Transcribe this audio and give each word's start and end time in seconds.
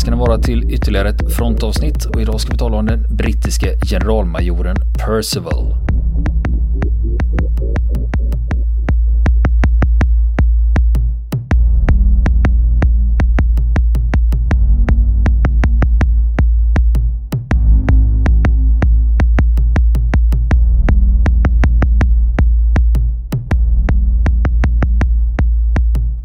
ska 0.00 0.10
ni 0.10 0.16
vara 0.16 0.38
till 0.38 0.72
ytterligare 0.72 1.08
ett 1.08 1.32
frontavsnitt 1.32 2.04
och 2.04 2.20
idag 2.20 2.40
ska 2.40 2.52
vi 2.52 2.58
tala 2.58 2.76
om 2.76 2.86
den 2.86 3.16
brittiske 3.16 3.78
generalmajoren 3.90 4.76
Percival. 5.06 5.74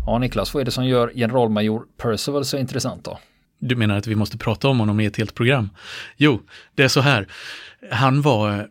Ja, 0.06 0.18
Niklas, 0.20 0.54
vad 0.54 0.62
är 0.62 0.66
det 0.66 0.72
som 0.72 0.86
gör 0.86 1.12
generalmajor 1.16 1.84
Percival 1.98 2.46
så 2.46 2.58
intressant 2.58 3.04
då? 3.06 3.18
Du 3.68 3.76
menar 3.76 3.98
att 3.98 4.08
vi 4.08 4.16
måste 4.16 4.38
prata 4.38 4.68
om 4.68 4.80
honom 4.80 5.00
i 5.00 5.06
ett 5.06 5.18
helt 5.18 5.36
program? 5.36 5.70
Jo, 6.18 6.42
det 6.76 6.84
är 6.84 6.88
så 6.88 7.02
här. 7.02 7.28
Han 7.92 8.22
var 8.22 8.60
eh, 8.60 8.66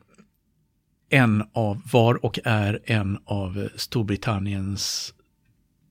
en 1.08 1.44
av, 1.52 1.82
var 1.92 2.24
och 2.24 2.38
är 2.44 2.80
en 2.84 3.18
av 3.24 3.68
Storbritanniens 3.76 5.14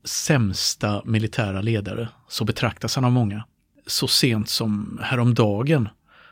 sämsta 0.04 1.02
militära 1.06 1.62
ledare. 1.62 2.10
Så 2.28 2.46
betraktas 2.46 2.96
han 2.96 3.06
av 3.06 3.12
många. 3.12 3.46
Så 3.88 4.08
sent 4.08 4.50
som 4.50 5.00
häromdagen 5.04 5.90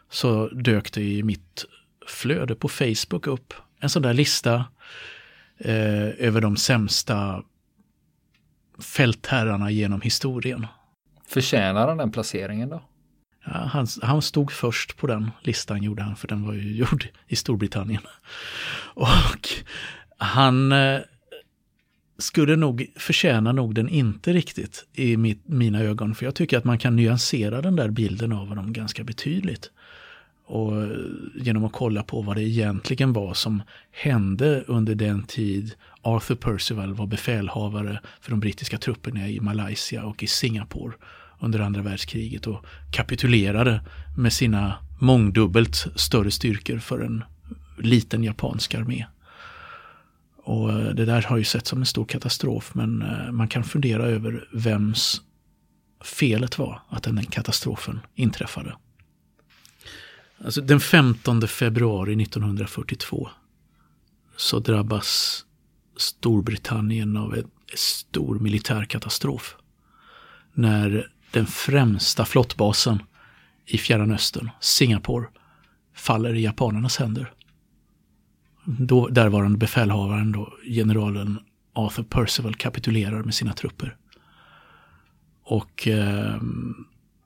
så 0.10 0.48
dök 0.48 0.94
det 0.94 1.04
i 1.04 1.24
mitt 1.24 1.66
flöde 2.08 2.56
på 2.56 2.70
Facebook 2.70 3.28
upp 3.28 3.54
en 3.80 3.90
sån 3.90 4.02
där 4.02 4.14
lista 4.14 4.66
eh, 5.58 6.08
över 6.18 6.42
de 6.42 6.58
sämsta 6.58 7.44
fältherrarna 8.80 9.72
genom 9.72 10.02
historien. 10.02 10.68
Förtjänar 11.32 11.88
han 11.88 11.98
den 11.98 12.12
placeringen 12.12 12.70
då? 12.70 12.82
Ja, 13.46 13.52
han, 13.52 13.88
han, 14.02 14.22
stod 14.22 14.52
först 14.52 14.98
på 14.98 15.08
den 15.08 15.32
listan 15.42 15.84
gjorde 15.84 16.04
han, 16.04 16.16
för 16.16 16.28
den 16.28 16.46
var 16.46 16.54
ju 16.54 16.76
gjord 16.78 17.08
i 17.28 17.36
Storbritannien. 17.36 18.02
Och 18.94 19.08
han 20.18 20.72
eh, 20.72 21.00
skulle 22.18 22.56
nog 22.56 22.92
förtjäna 22.96 23.52
nog 23.52 23.76
den 23.76 23.90
inte 23.90 24.34
riktigt 24.34 24.86
i 24.94 25.18
mitt, 25.18 25.48
mina 25.48 25.80
ögon, 25.80 26.16
för 26.16 26.26
jag 26.26 26.36
tycker 26.36 26.58
att 26.58 26.64
man 26.64 26.78
kan 26.78 26.96
nyansera 26.96 27.62
den 27.62 27.76
där 27.76 27.90
bilden 27.90 28.32
av 28.32 28.48
honom 28.48 28.74
ganska 28.74 29.04
betydligt. 29.04 29.72
Och 30.46 30.82
eh, 30.82 30.90
genom 31.36 31.66
att 31.66 31.74
kolla 31.74 32.04
på 32.04 32.22
vad 32.22 32.36
det 32.36 32.44
egentligen 32.44 33.14
var 33.14 33.34
som 33.34 33.62
hände 33.92 34.64
under 34.68 34.96
den 34.96 35.24
tid 35.24 35.76
Arthur 36.02 36.36
Percival 36.36 36.94
var 36.94 37.08
befälhavare 37.08 38.00
för 38.22 38.32
de 38.32 38.40
brittiska 38.40 38.78
trupperna 38.78 39.28
i 39.30 39.40
Malaysia 39.40 40.04
och 40.04 40.24
i 40.24 40.28
Singapore 40.28 40.94
under 41.40 41.60
andra 41.60 41.82
världskriget 41.82 42.48
och 42.48 42.66
kapitulerade 42.92 43.82
med 44.18 44.34
sina 44.34 44.76
mångdubbelt 45.00 45.76
större 45.96 46.32
styrkor 46.32 46.80
för 46.80 47.00
en 47.00 47.24
liten 47.78 48.24
japansk 48.24 48.76
armé. 48.76 49.06
Och 50.44 50.72
eh, 50.72 50.90
det 50.90 51.06
där 51.06 51.22
har 51.22 51.38
ju 51.38 51.44
sett 51.44 51.68
som 51.68 51.80
en 51.80 51.86
stor 51.86 52.06
katastrof 52.06 52.76
men 52.76 53.02
eh, 53.02 53.32
man 53.32 53.48
kan 53.48 53.64
fundera 53.64 54.04
över 54.04 54.48
vems 54.54 55.22
felet 56.04 56.58
var 56.58 56.82
att 56.90 57.04
den 57.04 57.26
katastrofen 57.26 58.00
inträffade. 58.16 58.76
Alltså 60.46 60.62
den 60.62 60.80
15 60.80 61.48
februari 61.48 62.24
1942 62.24 63.30
så 64.38 64.60
drabbas 64.60 65.46
Storbritannien 66.02 67.18
av 67.18 67.36
en 67.36 67.48
stor 67.76 68.40
militär 68.40 68.86
katastrof. 68.86 69.56
När 70.54 71.12
den 71.32 71.46
främsta 71.46 72.26
flottbasen 72.26 73.04
i 73.66 73.78
Fjärran 73.78 74.12
Östern, 74.12 74.50
Singapore, 74.60 75.28
faller 75.96 76.34
i 76.34 76.44
japanernas 76.44 76.98
händer. 76.98 77.34
Då, 78.66 79.08
därvarande 79.08 79.58
befälhavaren, 79.58 80.32
då, 80.32 80.54
generalen 80.64 81.40
Arthur 81.74 82.04
Percival, 82.04 82.56
kapitulerar 82.56 83.24
med 83.24 83.36
sina 83.36 83.54
trupper. 83.54 83.98
Och 85.44 85.88
eh, 85.88 86.42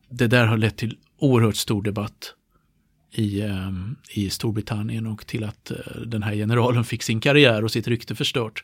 det 0.09 0.28
där 0.28 0.46
har 0.46 0.58
lett 0.58 0.78
till 0.78 0.97
oerhört 1.19 1.56
stor 1.56 1.84
debatt 1.84 2.34
i, 3.16 3.42
ehm, 3.42 3.96
i 4.09 4.30
Storbritannien 4.30 5.08
och 5.08 5.28
till 5.28 5.44
att 5.44 5.72
eh, 5.72 5.78
den 6.06 6.24
här 6.24 6.34
generalen 6.34 6.84
fick 6.84 7.03
sin 7.03 7.20
karriär 7.20 7.64
och 7.64 7.72
sitt 7.72 7.88
rykte 7.88 8.16
förstört 8.16 8.64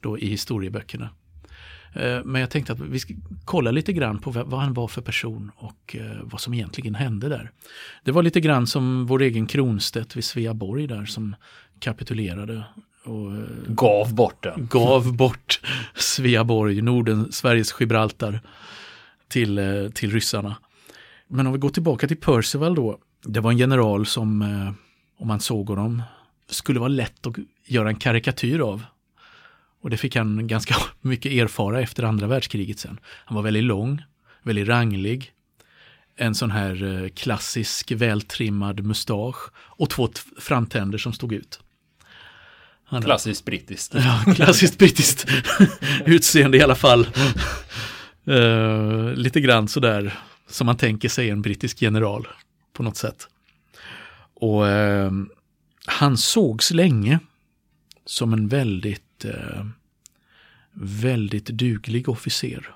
då 0.00 0.18
i 0.18 0.26
historieböckerna. 0.26 1.08
Eh, 1.92 2.24
men 2.24 2.40
jag 2.40 2.50
tänkte 2.50 2.72
att 2.72 2.80
vi 2.80 2.98
ska 2.98 3.14
kolla 3.44 3.70
lite 3.70 3.92
grann 3.92 4.18
på 4.18 4.30
vad 4.30 4.60
han 4.60 4.74
var 4.74 4.88
för 4.88 5.02
person 5.02 5.50
och 5.56 5.96
eh, 5.96 6.16
vad 6.22 6.40
som 6.40 6.54
egentligen 6.54 6.94
hände 6.94 7.28
där. 7.28 7.50
Det 8.04 8.12
var 8.12 8.22
lite 8.22 8.40
grann 8.40 8.66
som 8.66 9.06
vår 9.06 9.22
egen 9.22 9.46
Kronstedt 9.46 10.16
vid 10.16 10.24
Sveaborg 10.24 10.86
där 10.86 11.04
som 11.04 11.36
kapitulerade. 11.78 12.64
Och 13.04 13.32
gav 13.66 14.14
bort 14.14 14.42
den. 14.42 14.66
Gav 14.70 15.16
bort 15.16 15.60
Sveaborg, 15.94 16.82
Norden, 16.82 17.32
Sveriges 17.32 17.74
Gibraltar 17.80 18.40
till, 19.28 19.90
till 19.94 20.10
ryssarna. 20.10 20.56
Men 21.28 21.46
om 21.46 21.52
vi 21.52 21.58
går 21.58 21.68
tillbaka 21.68 22.08
till 22.08 22.16
Percival 22.16 22.74
då 22.74 22.98
det 23.24 23.40
var 23.40 23.50
en 23.50 23.58
general 23.58 24.06
som, 24.06 24.42
eh, 24.42 24.72
om 25.18 25.28
man 25.28 25.40
såg 25.40 25.68
honom, 25.68 26.02
skulle 26.48 26.80
vara 26.80 26.88
lätt 26.88 27.26
att 27.26 27.34
göra 27.66 27.88
en 27.88 27.96
karikatyr 27.96 28.60
av. 28.60 28.84
Och 29.82 29.90
det 29.90 29.96
fick 29.96 30.16
han 30.16 30.46
ganska 30.46 30.74
mycket 31.00 31.32
erfara 31.32 31.80
efter 31.80 32.02
andra 32.02 32.26
världskriget 32.26 32.78
sen. 32.78 33.00
Han 33.04 33.36
var 33.36 33.42
väldigt 33.42 33.64
lång, 33.64 34.02
väldigt 34.42 34.68
ranglig, 34.68 35.32
en 36.16 36.34
sån 36.34 36.50
här 36.50 37.02
eh, 37.02 37.08
klassisk 37.08 37.92
vältrimmad 37.92 38.84
mustasch 38.84 39.50
och 39.56 39.90
två 39.90 40.08
framtänder 40.38 40.98
som 40.98 41.12
stod 41.12 41.32
ut. 41.32 41.60
Han, 42.84 43.02
klassiskt 43.02 43.44
brittiskt. 43.44 43.94
Ja, 43.94 44.34
klassiskt 44.34 44.78
brittiskt 44.78 45.26
utseende 46.06 46.58
i 46.58 46.62
alla 46.62 46.74
fall. 46.74 47.08
Uh, 48.28 49.14
lite 49.14 49.40
grann 49.40 49.68
sådär 49.68 50.18
som 50.48 50.66
man 50.66 50.76
tänker 50.76 51.08
sig 51.08 51.30
en 51.30 51.42
brittisk 51.42 51.82
general 51.82 52.26
på 52.80 52.84
något 52.84 52.96
sätt. 52.96 53.28
Och 54.34 54.68
eh, 54.68 55.12
han 55.86 56.16
sågs 56.16 56.70
länge 56.70 57.18
som 58.04 58.32
en 58.32 58.48
väldigt, 58.48 59.24
eh, 59.24 59.66
väldigt 60.72 61.46
duglig 61.46 62.08
officer. 62.08 62.74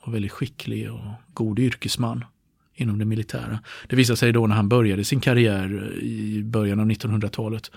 Och 0.00 0.14
väldigt 0.14 0.32
skicklig 0.32 0.92
och 0.92 1.00
god 1.34 1.58
yrkesman 1.58 2.24
inom 2.74 2.98
det 2.98 3.04
militära. 3.04 3.58
Det 3.88 3.96
visade 3.96 4.16
sig 4.16 4.32
då 4.32 4.46
när 4.46 4.56
han 4.56 4.68
började 4.68 5.04
sin 5.04 5.20
karriär 5.20 5.98
i 6.02 6.42
början 6.44 6.80
av 6.80 6.86
1900-talet 6.86 7.70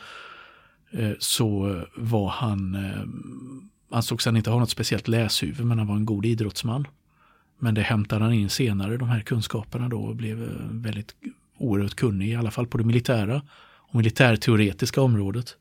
eh, 0.91 1.11
så 1.19 1.81
var 1.95 2.29
han, 2.29 2.75
eh, 2.75 3.97
ansågs 3.97 4.25
han 4.25 4.37
inte 4.37 4.49
ha 4.49 4.59
något 4.59 4.69
speciellt 4.69 5.07
läshuvud 5.07 5.65
men 5.65 5.77
han 5.77 5.87
var 5.87 5.95
en 5.95 6.05
god 6.05 6.25
idrottsman. 6.25 6.87
Men 7.59 7.73
det 7.73 7.81
hämtade 7.81 8.23
han 8.23 8.33
in 8.33 8.49
senare, 8.49 8.97
de 8.97 9.09
här 9.09 9.19
kunskaperna 9.19 9.89
då, 9.89 9.99
och 9.99 10.15
blev 10.15 10.43
eh, 10.43 10.49
väldigt 10.71 11.15
oerhört 11.57 11.95
kunnig, 11.95 12.29
i 12.29 12.35
alla 12.35 12.51
fall 12.51 12.67
på 12.67 12.77
det 12.77 12.83
militära 12.83 13.41
och 13.59 13.95
militärteoretiska 13.95 15.01
området. 15.01 15.57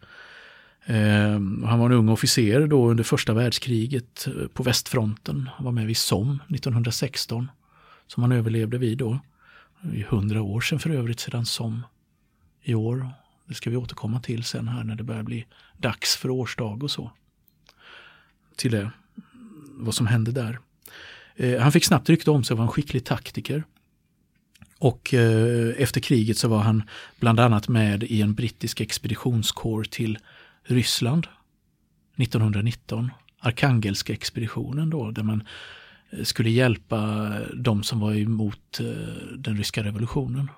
Eh, 0.84 1.40
han 1.64 1.78
var 1.78 1.86
en 1.86 1.96
ung 1.96 2.08
officer 2.08 2.66
då 2.66 2.90
under 2.90 3.04
första 3.04 3.34
världskriget 3.34 4.26
eh, 4.26 4.48
på 4.48 4.62
västfronten. 4.62 5.50
Han 5.54 5.64
var 5.64 5.72
med 5.72 5.86
vid 5.86 5.96
Somme 5.96 6.38
1916 6.48 7.50
som 8.06 8.22
han 8.22 8.32
överlevde 8.32 8.78
vid 8.78 8.98
då. 8.98 9.18
Det 9.80 10.00
är 10.00 10.04
hundra 10.04 10.42
år 10.42 10.60
sedan 10.60 10.78
för 10.78 10.90
övrigt 10.90 11.20
sedan 11.20 11.46
Somme 11.46 11.82
i 12.62 12.74
år. 12.74 13.10
Det 13.48 13.54
ska 13.54 13.70
vi 13.70 13.76
återkomma 13.76 14.20
till 14.20 14.44
sen 14.44 14.68
här 14.68 14.84
när 14.84 14.94
det 14.94 15.04
börjar 15.04 15.22
bli 15.22 15.46
dags 15.76 16.16
för 16.16 16.30
årsdag 16.30 16.82
och 16.82 16.90
så. 16.90 17.10
Till 18.56 18.70
det, 18.70 18.90
vad 19.70 19.94
som 19.94 20.06
hände 20.06 20.32
där. 20.32 20.58
Eh, 21.36 21.60
han 21.60 21.72
fick 21.72 21.84
snabbt 21.84 22.08
rykte 22.08 22.30
om 22.30 22.44
sig 22.44 22.54
att 22.54 22.58
vara 22.58 22.66
en 22.66 22.72
skicklig 22.72 23.04
taktiker. 23.04 23.64
Och 24.78 25.14
eh, 25.14 25.74
efter 25.78 26.00
kriget 26.00 26.38
så 26.38 26.48
var 26.48 26.58
han 26.58 26.82
bland 27.20 27.40
annat 27.40 27.68
med 27.68 28.02
i 28.02 28.22
en 28.22 28.34
brittisk 28.34 28.80
expeditionskår 28.80 29.84
till 29.84 30.18
Ryssland 30.64 31.26
1919. 32.16 33.10
Arkangelska 33.40 34.12
expeditionen 34.12 34.90
då, 34.90 35.10
där 35.10 35.22
man 35.22 35.42
eh, 36.10 36.24
skulle 36.24 36.50
hjälpa 36.50 37.32
de 37.54 37.82
som 37.82 38.00
var 38.00 38.14
emot 38.14 38.80
eh, 38.80 38.86
den 39.36 39.56
ryska 39.56 39.84
revolutionen. 39.84 40.50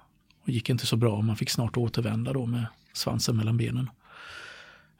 Det 0.44 0.52
gick 0.52 0.70
inte 0.70 0.86
så 0.86 0.96
bra, 0.96 1.22
man 1.22 1.36
fick 1.36 1.50
snart 1.50 1.76
återvända 1.76 2.32
då 2.32 2.46
med 2.46 2.66
svansen 2.92 3.36
mellan 3.36 3.56
benen. 3.56 3.90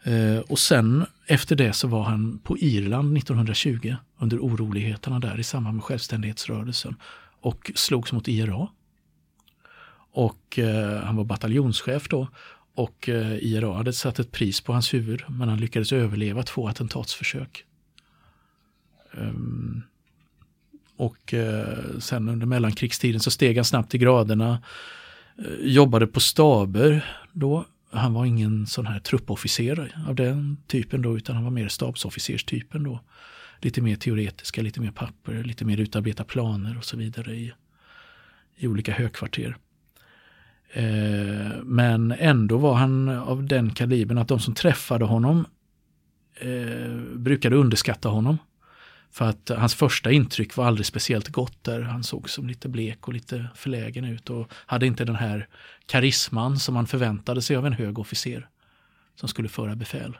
Eh, 0.03 0.39
och 0.39 0.59
sen 0.59 1.06
efter 1.27 1.56
det 1.56 1.73
så 1.73 1.89
var 1.89 2.03
han 2.03 2.39
på 2.39 2.59
Irland 2.59 3.17
1920 3.17 3.97
under 4.19 4.39
oroligheterna 4.39 5.19
där 5.19 5.41
i 5.41 5.45
samband 5.45 5.77
med 5.77 5.85
självständighetsrörelsen 5.85 6.97
och 7.41 7.71
slogs 7.75 8.12
mot 8.12 8.29
IRA. 8.29 8.69
Och 10.12 10.59
eh, 10.59 11.03
han 11.03 11.17
var 11.17 11.25
bataljonschef 11.25 12.09
då 12.09 12.29
och 12.75 13.09
eh, 13.09 13.37
IRA 13.37 13.73
hade 13.73 13.93
satt 13.93 14.19
ett 14.19 14.33
pris 14.33 14.61
på 14.61 14.73
hans 14.73 14.95
huvud 14.95 15.23
men 15.29 15.49
han 15.49 15.59
lyckades 15.59 15.93
överleva 15.93 16.43
två 16.43 16.69
attentatsförsök. 16.69 17.65
Um, 19.12 19.83
och 20.97 21.35
eh, 21.35 21.99
sen 21.99 22.29
under 22.29 22.47
mellankrigstiden 22.47 23.21
så 23.21 23.31
steg 23.31 23.56
han 23.56 23.65
snabbt 23.65 23.95
i 23.95 23.99
graderna. 23.99 24.62
Eh, 25.39 25.67
jobbade 25.67 26.06
på 26.06 26.21
staber 26.21 27.15
då. 27.33 27.65
Han 27.90 28.14
var 28.14 28.25
ingen 28.25 28.67
sån 28.67 28.87
här 28.87 29.00
truppofficer 29.00 29.94
av 30.08 30.14
den 30.14 30.56
typen 30.67 31.02
då 31.02 31.17
utan 31.17 31.35
han 31.35 31.44
var 31.44 31.50
mer 31.50 31.69
stabsofficerstypen 31.69 32.82
då. 32.82 33.00
Lite 33.61 33.82
mer 33.82 33.96
teoretiska, 33.96 34.62
lite 34.62 34.81
mer 34.81 34.90
papper, 34.90 35.44
lite 35.44 35.64
mer 35.64 35.81
utarbeta 35.81 36.25
planer 36.25 36.79
och 36.79 36.85
så 36.85 36.96
vidare 36.96 37.35
i, 37.35 37.52
i 38.56 38.67
olika 38.67 38.93
högkvarter. 38.93 39.56
Eh, 40.73 41.62
men 41.64 42.12
ändå 42.12 42.58
var 42.58 42.75
han 42.75 43.08
av 43.08 43.44
den 43.44 43.70
kalibern 43.70 44.19
att 44.19 44.29
de 44.29 44.40
som 44.40 44.55
träffade 44.55 45.05
honom 45.05 45.46
eh, 46.35 46.96
brukade 47.14 47.56
underskatta 47.56 48.08
honom. 48.08 48.38
För 49.10 49.25
att 49.25 49.49
hans 49.49 49.75
första 49.75 50.10
intryck 50.10 50.56
var 50.56 50.66
aldrig 50.66 50.87
speciellt 50.87 51.28
gott 51.28 51.64
där. 51.64 51.81
Han 51.81 52.05
såg 52.05 52.31
som 52.31 52.49
lite 52.49 52.69
blek 52.69 53.08
och 53.08 53.14
lite 53.14 53.49
förlägen 53.55 54.05
ut 54.05 54.31
och 54.31 54.52
hade 54.52 54.87
inte 54.87 55.05
den 55.05 55.16
här 55.16 55.49
karisman 55.87 56.58
som 56.58 56.75
man 56.75 56.87
förväntade 56.87 57.43
sig 57.43 57.56
av 57.56 57.66
en 57.66 57.72
hög 57.72 57.99
officer 57.99 58.49
som 59.14 59.28
skulle 59.28 59.49
föra 59.49 59.76
befäl. 59.76 60.19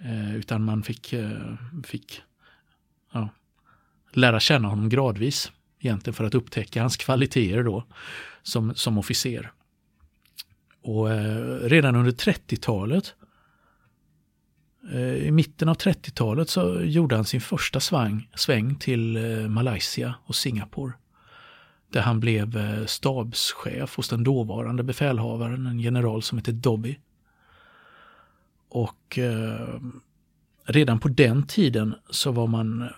Eh, 0.00 0.36
utan 0.36 0.64
man 0.64 0.82
fick, 0.82 1.12
eh, 1.12 1.54
fick 1.84 2.22
ja, 3.12 3.28
lära 4.12 4.40
känna 4.40 4.68
honom 4.68 4.88
gradvis 4.88 5.52
egentligen 5.80 6.14
för 6.14 6.24
att 6.24 6.34
upptäcka 6.34 6.80
hans 6.80 6.96
kvaliteter 6.96 7.62
då 7.62 7.84
som, 8.42 8.74
som 8.74 8.98
officer. 8.98 9.52
Och 10.82 11.12
eh, 11.12 11.60
redan 11.60 11.96
under 11.96 12.12
30-talet 12.12 13.14
Eh, 13.20 13.25
Eh, 14.92 15.26
I 15.26 15.30
mitten 15.30 15.68
av 15.68 15.76
30-talet 15.76 16.50
så 16.50 16.80
gjorde 16.82 17.16
han 17.16 17.24
sin 17.24 17.40
första 17.40 17.80
svang, 17.80 18.28
sväng 18.34 18.74
till 18.74 19.16
eh, 19.16 19.48
Malaysia 19.48 20.14
och 20.24 20.34
Singapore. 20.34 20.92
Där 21.92 22.00
han 22.00 22.20
blev 22.20 22.56
eh, 22.56 22.86
stabschef 22.86 23.96
hos 23.96 24.08
den 24.08 24.24
dåvarande 24.24 24.82
befälhavaren, 24.82 25.66
en 25.66 25.80
general 25.80 26.22
som 26.22 26.38
hette 26.38 26.52
Dobby. 26.52 26.98
Och 28.68 29.18
eh, 29.18 29.80
redan 30.64 30.98
på 30.98 31.08
den 31.08 31.46
tiden 31.46 31.94
så 32.10 32.32
var 32.32 32.46
man 32.46 32.88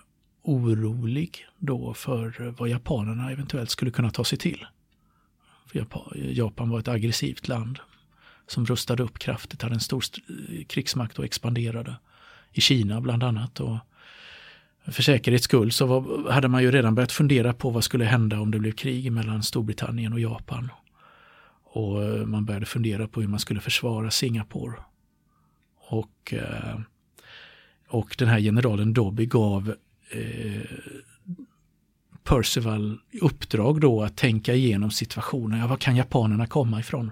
orolig 0.41 1.47
då 1.57 1.93
för 1.93 2.53
vad 2.57 2.69
japanerna 2.69 3.31
eventuellt 3.31 3.69
skulle 3.69 3.91
kunna 3.91 4.11
ta 4.11 4.23
sig 4.23 4.37
till. 4.37 4.65
För 5.67 5.85
Japan 6.15 6.69
var 6.69 6.79
ett 6.79 6.87
aggressivt 6.87 7.47
land 7.47 7.79
som 8.51 8.65
rustade 8.65 9.03
upp 9.03 9.19
kraftigt, 9.19 9.61
hade 9.61 9.75
en 9.75 9.79
stor 9.79 10.03
eh, 10.49 10.65
krigsmakt 10.65 11.19
och 11.19 11.25
expanderade. 11.25 11.95
I 12.51 12.61
Kina 12.61 13.01
bland 13.01 13.23
annat. 13.23 13.59
Och 13.59 13.77
för 14.85 15.03
säkerhets 15.03 15.43
skull 15.43 15.71
så 15.71 15.85
var, 15.85 16.31
hade 16.31 16.47
man 16.47 16.63
ju 16.63 16.71
redan 16.71 16.95
börjat 16.95 17.11
fundera 17.11 17.53
på 17.53 17.69
vad 17.69 17.83
skulle 17.83 18.05
hända 18.05 18.39
om 18.39 18.51
det 18.51 18.59
blev 18.59 18.71
krig 18.71 19.11
mellan 19.11 19.43
Storbritannien 19.43 20.13
och 20.13 20.19
Japan. 20.19 20.69
Och 21.63 22.03
eh, 22.03 22.25
man 22.25 22.45
började 22.45 22.65
fundera 22.65 23.07
på 23.07 23.21
hur 23.21 23.27
man 23.27 23.39
skulle 23.39 23.59
försvara 23.59 24.11
Singapore. 24.11 24.73
Och, 25.87 26.33
eh, 26.33 26.79
och 27.87 28.15
den 28.17 28.27
här 28.27 28.39
generalen 28.39 28.93
Dobby 28.93 29.25
gav 29.25 29.75
eh, 30.11 30.61
Percival 32.23 32.99
uppdrag 33.21 33.81
då 33.81 34.03
att 34.03 34.17
tänka 34.17 34.53
igenom 34.53 34.91
situationen. 34.91 35.59
Ja, 35.59 35.67
var 35.67 35.77
kan 35.77 35.95
japanerna 35.95 36.47
komma 36.47 36.79
ifrån? 36.79 37.11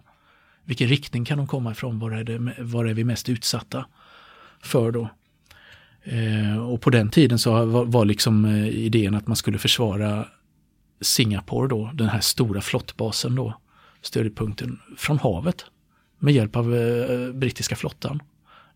Vilken 0.68 0.88
riktning 0.88 1.26
kan 1.26 1.38
de 1.38 1.48
komma 1.48 1.72
ifrån? 1.72 2.00
Var 2.00 2.12
är, 2.12 2.24
det, 2.24 2.54
var 2.60 2.86
är 2.86 2.94
vi 2.94 3.04
mest 3.04 3.30
utsatta 3.30 3.86
för 4.62 4.92
då? 4.92 5.10
Eh, 6.04 6.58
och 6.58 6.82
på 6.82 6.90
den 6.90 7.10
tiden 7.10 7.40
så 7.40 7.66
var, 7.66 7.86
var 7.86 8.06
liksom 8.06 8.46
eh, 8.46 8.68
idén 8.68 9.16
att 9.16 9.28
man 9.28 9.36
skulle 9.36 9.58
försvara 9.58 10.26
Singapore 11.02 11.68
då, 11.68 11.92
den 11.94 12.10
här 12.10 12.20
stora 12.20 12.62
flottbasen 12.62 13.36
då, 13.36 13.54
stödjepunkten 14.02 14.80
från 14.98 15.20
havet 15.20 15.66
med 16.20 16.34
hjälp 16.34 16.56
av 16.56 16.76
eh, 16.76 17.32
brittiska 17.32 17.76
flottan. 17.76 18.20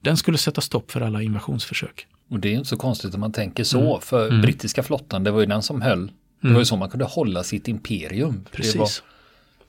Den 0.01 0.17
skulle 0.17 0.38
sätta 0.38 0.61
stopp 0.61 0.91
för 0.91 1.01
alla 1.01 1.21
invasionsförsök. 1.21 2.07
Och 2.29 2.39
det 2.39 2.49
är 2.49 2.53
inte 2.53 2.69
så 2.69 2.77
konstigt 2.77 3.13
om 3.13 3.19
man 3.19 3.31
tänker 3.31 3.63
så, 3.63 3.79
mm. 3.79 4.01
för 4.01 4.27
mm. 4.27 4.41
brittiska 4.41 4.83
flottan, 4.83 5.23
det 5.23 5.31
var 5.31 5.39
ju 5.39 5.45
den 5.45 5.61
som 5.61 5.81
höll, 5.81 6.07
det 6.41 6.47
mm. 6.47 6.53
var 6.53 6.61
ju 6.61 6.65
så 6.65 6.75
man 6.75 6.89
kunde 6.89 7.05
hålla 7.05 7.43
sitt 7.43 7.67
imperium. 7.67 8.45
Precis. 8.51 9.03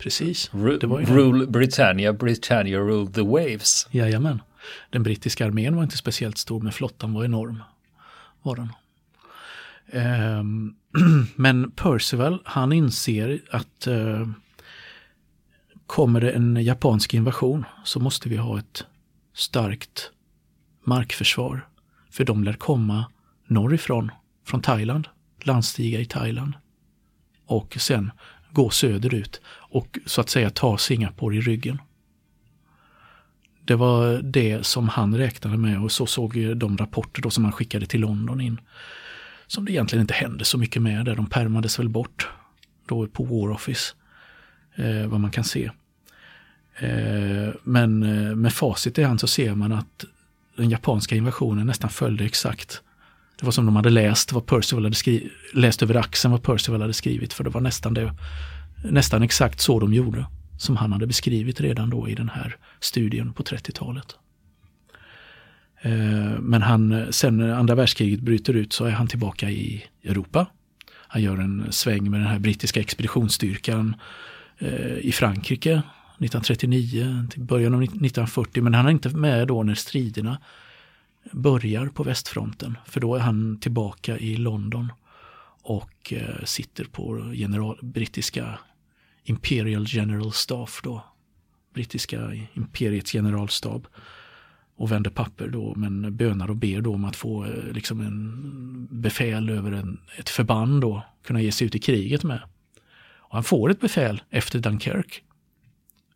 Precis. 0.03 0.51
det 0.81 0.87
var 0.87 1.01
rule 1.01 1.47
Britannia, 1.47 2.13
Britannia 2.13 2.79
rule 2.79 3.13
the 3.13 3.23
waves. 3.23 3.89
Jajamän. 3.91 4.43
Den 4.91 5.03
brittiska 5.03 5.47
armén 5.47 5.77
var 5.77 5.83
inte 5.83 5.97
speciellt 5.97 6.39
stor 6.39 6.61
men 6.61 6.73
flottan 6.73 7.15
var 7.15 7.25
enorm. 7.25 7.63
Var 8.43 8.57
den. 8.57 8.69
Um, 10.39 10.77
men 11.37 11.71
Percival 11.71 12.43
han 12.45 12.73
inser 12.73 13.41
att 13.51 13.87
uh, 13.89 14.29
kommer 15.87 16.21
det 16.21 16.31
en 16.31 16.65
japansk 16.65 17.15
invasion 17.15 17.65
så 17.85 18.01
måste 18.01 18.29
vi 18.29 18.37
ha 18.37 18.59
ett 18.59 18.85
starkt 19.35 20.11
markförsvar. 20.85 21.69
För 22.11 22.25
de 22.25 22.45
lär 22.45 22.53
komma 22.53 23.05
norrifrån, 23.47 24.11
från 24.47 24.63
Thailand, 24.63 25.09
landstiga 25.43 26.01
i 26.01 26.07
Thailand. 26.07 26.55
Och 27.47 27.77
sen 27.81 28.11
gå 28.53 28.71
söderut 28.71 29.41
och 29.73 29.99
så 30.07 30.21
att 30.21 30.29
säga 30.29 30.51
ta 30.51 30.79
Singapore 30.79 31.37
i 31.37 31.41
ryggen. 31.41 31.79
Det 33.65 33.75
var 33.75 34.23
det 34.23 34.67
som 34.67 34.89
han 34.89 35.17
räknade 35.17 35.57
med 35.57 35.83
och 35.83 35.93
så 35.93 36.07
såg 36.07 36.57
de 36.57 36.77
rapporter 36.77 37.23
då 37.23 37.31
som 37.31 37.45
han 37.45 37.53
skickade 37.53 37.87
till 37.87 38.01
London 38.01 38.41
in. 38.41 38.61
Som 39.47 39.65
det 39.65 39.73
egentligen 39.73 40.01
inte 40.01 40.15
hände 40.15 40.45
så 40.45 40.59
mycket 40.59 40.83
med 40.83 41.05
där. 41.05 41.17
De 41.17 41.27
pärmades 41.27 41.79
väl 41.79 41.89
bort 41.89 42.29
då 42.89 43.07
på 43.07 43.25
War 43.25 43.51
Office. 43.51 43.95
Eh, 44.75 45.07
vad 45.07 45.21
man 45.21 45.31
kan 45.31 45.45
se. 45.45 45.71
Eh, 46.77 47.55
men 47.63 48.03
eh, 48.03 48.37
med 48.37 48.53
facit 48.53 48.99
i 48.99 49.03
hand 49.03 49.21
så 49.21 49.27
ser 49.27 49.55
man 49.55 49.73
att 49.73 50.05
den 50.57 50.71
japanska 50.71 51.17
invasionen 51.17 51.67
nästan 51.67 51.91
följde 51.91 52.25
exakt. 52.25 52.83
Det 53.39 53.45
var 53.45 53.53
som 53.53 53.67
de 53.67 53.77
hade 53.77 53.91
läst 53.91 54.33
vad 54.33 54.47
Percival 54.47 54.85
hade 54.85 54.95
skrivit, 54.95 55.33
läst 55.55 55.83
över 55.83 55.95
axeln 55.95 56.33
vad 56.33 56.43
Percival 56.43 56.81
hade 56.81 56.93
skrivit 56.93 57.33
för 57.33 57.45
det 57.45 57.51
var 57.51 57.61
nästan 57.61 57.95
det 57.95 58.15
nästan 58.83 59.23
exakt 59.23 59.61
så 59.61 59.81
de 59.81 59.95
gjorde, 59.95 60.27
som 60.59 60.77
han 60.77 60.93
hade 60.93 61.07
beskrivit 61.07 61.61
redan 61.61 61.91
då 61.91 62.09
i 62.09 62.15
den 62.15 62.29
här 62.29 62.57
studien 62.81 63.33
på 63.33 63.43
30-talet. 63.43 64.17
Eh, 65.83 66.41
men 66.41 66.63
han, 66.63 67.07
sen 67.13 67.37
när 67.37 67.53
andra 67.53 67.75
världskriget 67.75 68.21
bryter 68.21 68.55
ut 68.55 68.73
så 68.73 68.85
är 68.85 68.91
han 68.91 69.07
tillbaka 69.07 69.51
i 69.51 69.85
Europa. 70.05 70.47
Han 70.95 71.23
gör 71.23 71.37
en 71.37 71.73
sväng 71.73 72.11
med 72.11 72.21
den 72.21 72.29
här 72.29 72.39
brittiska 72.39 72.81
expeditionsstyrkan 72.81 73.97
eh, 74.59 74.99
i 74.99 75.13
Frankrike 75.13 75.71
1939 75.73 77.27
till 77.31 77.41
början 77.41 77.75
av 77.75 77.83
1940. 77.83 78.63
Men 78.63 78.75
han 78.75 78.87
är 78.87 78.91
inte 78.91 79.09
med 79.09 79.49
då 79.49 79.63
när 79.63 79.75
striderna 79.75 80.39
börjar 81.33 81.87
på 81.87 82.03
västfronten. 82.03 82.79
För 82.87 83.01
då 83.01 83.15
är 83.15 83.21
han 83.21 83.59
tillbaka 83.61 84.19
i 84.19 84.37
London 84.37 84.93
och 85.63 86.13
eh, 86.13 86.45
sitter 86.45 86.85
på 86.85 87.33
general, 87.35 87.79
brittiska 87.83 88.59
Imperial 89.25 89.85
General 89.89 90.33
Staff 90.33 90.81
då. 90.85 91.05
Brittiska 91.75 92.33
imperiets 92.55 93.13
generalstab. 93.13 93.87
Och 94.77 94.93
vänder 94.93 95.11
papper 95.11 95.49
då 95.49 95.75
men 95.77 96.17
bönar 96.17 96.51
och 96.51 96.57
ber 96.57 96.81
då 96.81 96.95
om 96.95 97.05
att 97.05 97.17
få 97.17 97.45
eh, 97.45 97.73
liksom 97.73 98.01
en 98.01 98.89
befäl 98.91 99.51
över 99.51 99.73
en, 99.73 100.01
ett 100.19 100.29
förband 100.29 100.81
då. 100.81 101.05
Kunna 101.25 101.41
ge 101.41 101.53
sig 101.53 101.67
ut 101.67 101.75
i 101.75 101.79
kriget 101.79 102.23
med. 102.23 102.43
Och 103.17 103.35
han 103.35 103.45
får 103.45 103.71
ett 103.71 103.81
befäl 103.81 104.23
efter 104.31 104.59
Dunkirk. 104.59 105.23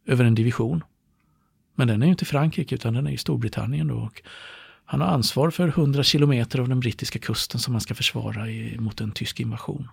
Över 0.06 0.24
en 0.24 0.34
division. 0.34 0.84
Men 1.74 1.88
den 1.88 2.02
är 2.02 2.06
ju 2.06 2.12
inte 2.12 2.24
Frankrike 2.24 2.74
utan 2.74 2.94
den 2.94 3.06
är 3.06 3.10
i 3.10 3.16
Storbritannien 3.16 3.88
då. 3.88 3.96
Och 3.96 4.22
han 4.84 5.00
har 5.00 5.08
ansvar 5.08 5.50
för 5.50 5.68
100 5.68 6.02
kilometer 6.02 6.58
av 6.58 6.68
den 6.68 6.80
brittiska 6.80 7.18
kusten 7.18 7.60
som 7.60 7.74
han 7.74 7.80
ska 7.80 7.94
försvara 7.94 8.50
i, 8.50 8.78
mot 8.78 9.00
en 9.00 9.12
tysk 9.12 9.40
invasion. 9.40 9.88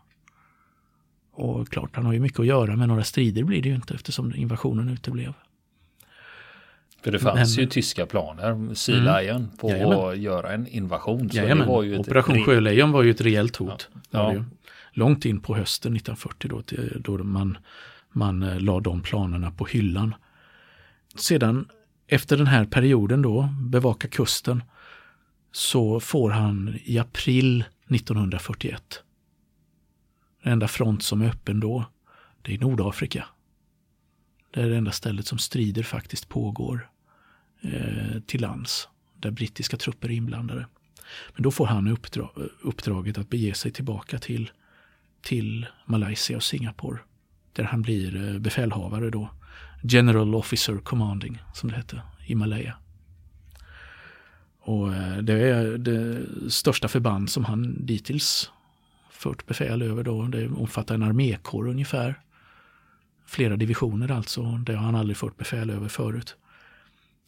Och 1.34 1.70
klart, 1.70 1.90
han 1.94 2.06
har 2.06 2.14
ju 2.14 2.20
mycket 2.20 2.40
att 2.40 2.46
göra, 2.46 2.76
men 2.76 2.88
några 2.88 3.04
strider 3.04 3.44
blir 3.44 3.62
det 3.62 3.70
ju 3.70 3.76
inte 3.76 3.94
eftersom 3.94 4.36
invasionen 4.36 4.90
uteblev. 4.90 5.34
För 7.04 7.12
det 7.12 7.20
fanns 7.20 7.58
men, 7.58 7.66
ju 7.66 7.70
tyska 7.70 8.06
planer, 8.06 8.76
Sea 8.76 8.98
mm. 8.98 9.26
Lion, 9.26 9.50
på 9.58 9.70
jajamän. 9.70 10.00
att 10.00 10.18
göra 10.18 10.54
en 10.54 10.68
invasion. 10.68 11.30
Så 11.30 11.38
jajamän. 11.38 11.68
det 11.68 11.74
var 11.74 11.84
ju 11.84 11.98
Operation 11.98 12.36
re... 12.36 12.44
Sjölejon 12.44 12.92
var 12.92 13.04
ju 13.04 13.12
ett 13.12 13.22
rejält 13.22 13.56
hot. 13.56 13.90
Ja. 14.10 14.34
Ja. 14.34 14.44
Långt 14.92 15.26
in 15.26 15.40
på 15.40 15.56
hösten 15.56 15.96
1940 15.96 16.50
då, 16.50 17.18
då 17.18 17.24
man, 17.24 17.58
man 18.10 18.44
eh, 18.44 18.60
la 18.60 18.80
de 18.80 19.02
planerna 19.02 19.52
på 19.52 19.66
hyllan. 19.66 20.16
Sedan 21.16 21.68
efter 22.08 22.38
den 22.38 22.48
här 22.48 22.66
perioden 22.66 23.22
då, 23.22 23.50
bevaka 23.60 24.08
kusten, 24.08 24.64
så 25.52 26.00
får 26.00 26.30
han 26.30 26.80
i 26.84 27.00
april 27.00 27.64
1941 27.90 29.03
den 30.44 30.54
enda 30.54 30.68
front 30.68 31.04
som 31.04 31.22
är 31.22 31.30
öppen 31.30 31.60
då, 31.60 31.86
det 32.42 32.54
är 32.54 32.60
Nordafrika. 32.60 33.26
Det 34.52 34.62
är 34.62 34.70
det 34.70 34.78
enda 34.78 34.92
stället 34.92 35.28
som 35.28 35.38
strider 35.38 35.84
faktiskt 35.84 36.30
pågår 36.30 36.90
eh, 37.62 38.20
till 38.26 38.42
lands, 38.42 38.90
där 39.20 39.32
brittiska 39.32 39.78
trupper 39.78 40.10
är 40.10 40.14
inblandade. 40.14 40.68
Men 41.34 41.44
då 41.44 41.52
får 41.52 41.66
han 41.66 41.88
uppdra 41.88 42.30
uppdraget 42.62 43.18
att 43.18 43.30
bege 43.30 43.54
sig 43.54 43.72
tillbaka 43.72 44.20
till 44.20 44.52
till 45.22 45.66
Malaysia 45.86 46.38
och 46.38 46.44
Singapore. 46.44 47.00
Där 47.54 47.64
han 47.64 47.82
blir 47.82 48.34
eh, 48.34 48.40
befälhavare 48.40 49.10
då. 49.10 49.30
General 49.84 50.36
Officer 50.36 50.78
Commanding 50.78 51.42
som 51.54 51.70
det 51.70 51.76
hette 51.76 52.02
i 52.26 52.36
Malaya. 52.36 52.78
Och 54.60 54.94
eh, 54.94 55.18
det 55.18 55.34
är 55.34 55.78
det 55.78 56.26
största 56.52 56.88
förband 56.88 57.30
som 57.30 57.46
han 57.46 57.86
dittills 57.86 58.52
fört 59.24 59.46
befäl 59.46 59.82
över 59.82 60.04
då. 60.04 60.24
Det 60.24 60.48
omfattar 60.48 60.96
en 60.96 61.04
armékår 61.04 61.68
ungefär. 61.68 62.20
Flera 63.26 63.56
divisioner 63.56 64.12
alltså. 64.12 64.42
Det 64.42 64.74
har 64.76 64.86
han 64.86 64.96
aldrig 64.96 65.18
fört 65.18 65.38
befäl 65.38 65.70
över 65.70 65.88
förut. 65.88 66.36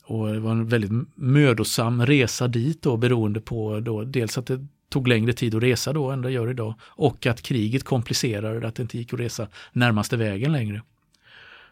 Och 0.04 0.34
det 0.34 0.40
var 0.40 0.52
en 0.52 0.68
väldigt 0.68 0.92
mödosam 1.16 2.06
resa 2.06 2.48
dit 2.48 2.82
då 2.82 2.98
beroende 2.98 3.42
på 3.42 3.80
då 3.80 4.04
dels 4.04 4.38
att 4.38 4.46
det 4.46 4.68
tog 4.90 5.08
längre 5.08 5.34
tid 5.34 5.56
att 5.56 5.64
resa 5.64 5.94
då 5.94 6.12
än 6.12 6.22
det 6.22 6.32
gör 6.32 6.50
idag 6.50 6.74
och 6.82 7.26
att 7.26 7.42
kriget 7.42 7.84
komplicerade 7.84 8.68
att 8.68 8.76
det 8.76 8.82
inte 8.82 8.98
gick 8.98 9.14
att 9.14 9.20
resa 9.20 9.48
närmaste 9.74 10.18
vägen 10.18 10.52
längre. 10.52 10.82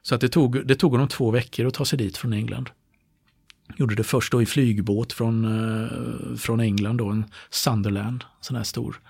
Så 0.01 0.15
att 0.15 0.22
det 0.22 0.30
tog, 0.30 0.68
det 0.68 0.75
tog 0.75 0.92
honom 0.92 1.08
två 1.08 1.32
veckor 1.32 1.68
att 1.68 1.74
ta 1.74 1.86
sig 1.86 1.98
dit 1.98 2.18
från 2.18 2.34
England. 2.34 2.70
Gjorde 3.77 3.96
det 3.96 4.03
först 4.03 4.32
då 4.32 4.41
i 4.41 4.46
flygbåt 4.46 5.13
från, 5.13 5.46
eh, 5.46 6.38
från 6.38 6.60
England, 6.60 6.98
då, 6.98 7.10
en 7.10 7.25
Sunderland, 7.50 8.24
sån 8.41 8.58
här 8.58 8.63
stor 8.63 9.01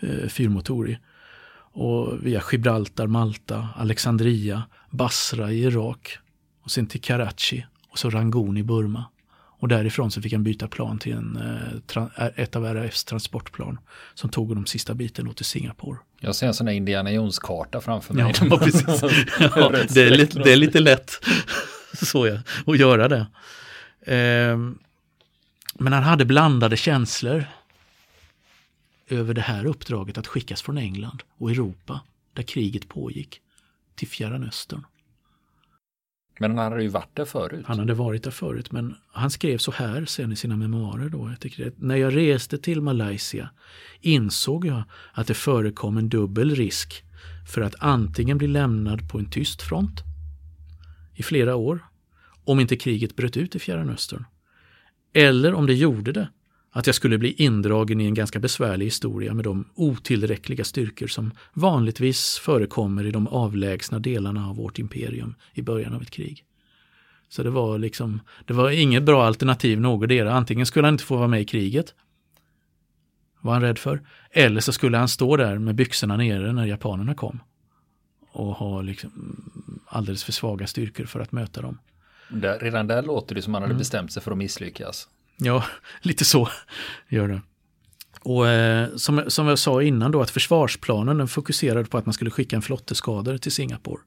eh, 0.00 0.28
fyrmotorig. 0.28 0.98
Och 1.72 2.26
via 2.26 2.42
Gibraltar, 2.52 3.06
Malta, 3.06 3.68
Alexandria, 3.76 4.62
Basra 4.90 5.52
i 5.52 5.62
Irak 5.62 6.18
och 6.64 6.70
sen 6.70 6.86
till 6.86 7.00
Karachi 7.00 7.66
och 7.90 7.98
så 7.98 8.10
Rangoon 8.10 8.56
i 8.56 8.62
Burma. 8.62 9.04
Och 9.60 9.68
därifrån 9.68 10.10
så 10.10 10.22
fick 10.22 10.32
han 10.32 10.44
byta 10.44 10.68
plan 10.68 10.98
till 10.98 11.12
en, 11.12 11.36
eh, 12.16 12.26
ett 12.36 12.56
av 12.56 12.64
RAFs 12.64 13.04
transportplan 13.04 13.78
som 14.14 14.30
tog 14.30 14.54
de 14.54 14.66
sista 14.66 14.94
biten 14.94 15.34
till 15.34 15.44
Singapore. 15.44 15.98
Jag 16.20 16.34
ser 16.34 16.46
en 16.46 16.54
sån 16.54 16.66
där 16.66 16.72
Indiana 16.72 17.12
Jones-karta 17.12 17.80
framför 17.80 18.14
mig. 18.14 18.34
Ja, 18.40 18.58
precis. 18.64 18.86
ja, 19.56 19.72
det, 19.88 19.96
är 19.96 20.10
lite, 20.16 20.38
det 20.38 20.52
är 20.52 20.56
lite 20.56 20.80
lätt 20.80 21.10
så 21.92 22.26
ja, 22.26 22.38
att 22.66 22.78
göra 22.78 23.08
det. 23.08 23.26
Ehm, 24.06 24.78
men 25.74 25.92
han 25.92 26.02
hade 26.02 26.24
blandade 26.24 26.76
känslor 26.76 27.44
över 29.08 29.34
det 29.34 29.40
här 29.40 29.66
uppdraget 29.66 30.18
att 30.18 30.26
skickas 30.26 30.62
från 30.62 30.78
England 30.78 31.22
och 31.38 31.50
Europa, 31.50 32.00
där 32.32 32.42
kriget 32.42 32.88
pågick, 32.88 33.40
till 33.94 34.08
Fjärran 34.08 34.44
Östern. 34.44 34.84
Men 36.38 36.58
han 36.58 36.72
hade 36.72 36.82
ju 36.82 36.88
varit 36.88 37.16
där 37.16 37.24
förut. 37.24 37.64
Han 37.66 37.78
hade 37.78 37.94
varit 37.94 38.24
där 38.24 38.30
förut, 38.30 38.72
men 38.72 38.94
han 39.12 39.30
skrev 39.30 39.58
så 39.58 39.72
här 39.72 40.04
sen 40.04 40.32
i 40.32 40.36
sina 40.36 40.56
memoarer. 40.56 41.08
Då. 41.08 41.28
Jag 41.28 41.40
tycker 41.40 41.72
när 41.76 41.96
jag 41.96 42.16
reste 42.16 42.58
till 42.58 42.80
Malaysia 42.80 43.50
insåg 44.00 44.66
jag 44.66 44.82
att 45.12 45.26
det 45.26 45.34
förekom 45.34 45.96
en 45.96 46.08
dubbel 46.08 46.54
risk 46.54 47.04
för 47.54 47.60
att 47.60 47.74
antingen 47.78 48.38
bli 48.38 48.46
lämnad 48.46 49.10
på 49.10 49.18
en 49.18 49.30
tyst 49.30 49.62
front 49.62 50.00
i 51.14 51.22
flera 51.22 51.56
år, 51.56 51.89
om 52.50 52.60
inte 52.60 52.76
kriget 52.76 53.16
bröt 53.16 53.36
ut 53.36 53.56
i 53.56 53.58
Fjärran 53.58 53.90
Östern. 53.90 54.24
Eller 55.12 55.54
om 55.54 55.66
det 55.66 55.74
gjorde 55.74 56.12
det, 56.12 56.28
att 56.72 56.86
jag 56.86 56.94
skulle 56.94 57.18
bli 57.18 57.32
indragen 57.32 58.00
i 58.00 58.04
en 58.04 58.14
ganska 58.14 58.38
besvärlig 58.38 58.86
historia 58.86 59.34
med 59.34 59.44
de 59.44 59.64
otillräckliga 59.74 60.64
styrkor 60.64 61.06
som 61.06 61.32
vanligtvis 61.52 62.38
förekommer 62.38 63.06
i 63.06 63.10
de 63.10 63.28
avlägsna 63.28 63.98
delarna 63.98 64.48
av 64.48 64.56
vårt 64.56 64.78
imperium 64.78 65.34
i 65.54 65.62
början 65.62 65.94
av 65.94 66.02
ett 66.02 66.10
krig. 66.10 66.44
Så 67.28 67.42
det 67.42 67.50
var 67.50 67.78
liksom, 67.78 68.20
det 68.44 68.52
var 68.52 68.70
inget 68.70 69.02
bra 69.02 69.24
alternativ 69.24 69.80
någotdera. 69.80 70.32
Antingen 70.32 70.66
skulle 70.66 70.86
han 70.86 70.94
inte 70.94 71.04
få 71.04 71.16
vara 71.16 71.28
med 71.28 71.40
i 71.40 71.44
kriget, 71.44 71.94
var 73.40 73.52
han 73.52 73.62
rädd 73.62 73.78
för, 73.78 74.00
eller 74.30 74.60
så 74.60 74.72
skulle 74.72 74.98
han 74.98 75.08
stå 75.08 75.36
där 75.36 75.58
med 75.58 75.74
byxorna 75.74 76.16
nere 76.16 76.52
när 76.52 76.66
japanerna 76.66 77.14
kom 77.14 77.40
och 78.32 78.54
ha 78.54 78.82
liksom 78.82 79.10
alldeles 79.86 80.24
för 80.24 80.32
svaga 80.32 80.66
styrkor 80.66 81.04
för 81.04 81.20
att 81.20 81.32
möta 81.32 81.62
dem. 81.62 81.78
Där, 82.30 82.58
redan 82.58 82.86
där 82.86 83.02
låter 83.02 83.34
det 83.34 83.42
som 83.42 83.52
man 83.52 83.62
hade 83.62 83.72
mm. 83.72 83.78
bestämt 83.78 84.12
sig 84.12 84.22
för 84.22 84.30
att 84.30 84.38
misslyckas. 84.38 85.08
Ja, 85.36 85.64
lite 86.02 86.24
så 86.24 86.48
gör 87.08 87.28
det. 87.28 87.42
Och 88.20 88.48
eh, 88.48 88.96
som, 88.96 89.24
som 89.28 89.46
jag 89.46 89.58
sa 89.58 89.82
innan 89.82 90.10
då 90.10 90.22
att 90.22 90.30
försvarsplanen 90.30 91.18
den 91.18 91.28
fokuserade 91.28 91.84
på 91.84 91.98
att 91.98 92.06
man 92.06 92.12
skulle 92.12 92.30
skicka 92.30 92.56
en 92.56 92.62
flotteskadare 92.62 93.38
till 93.38 93.52
Singapore. 93.52 94.02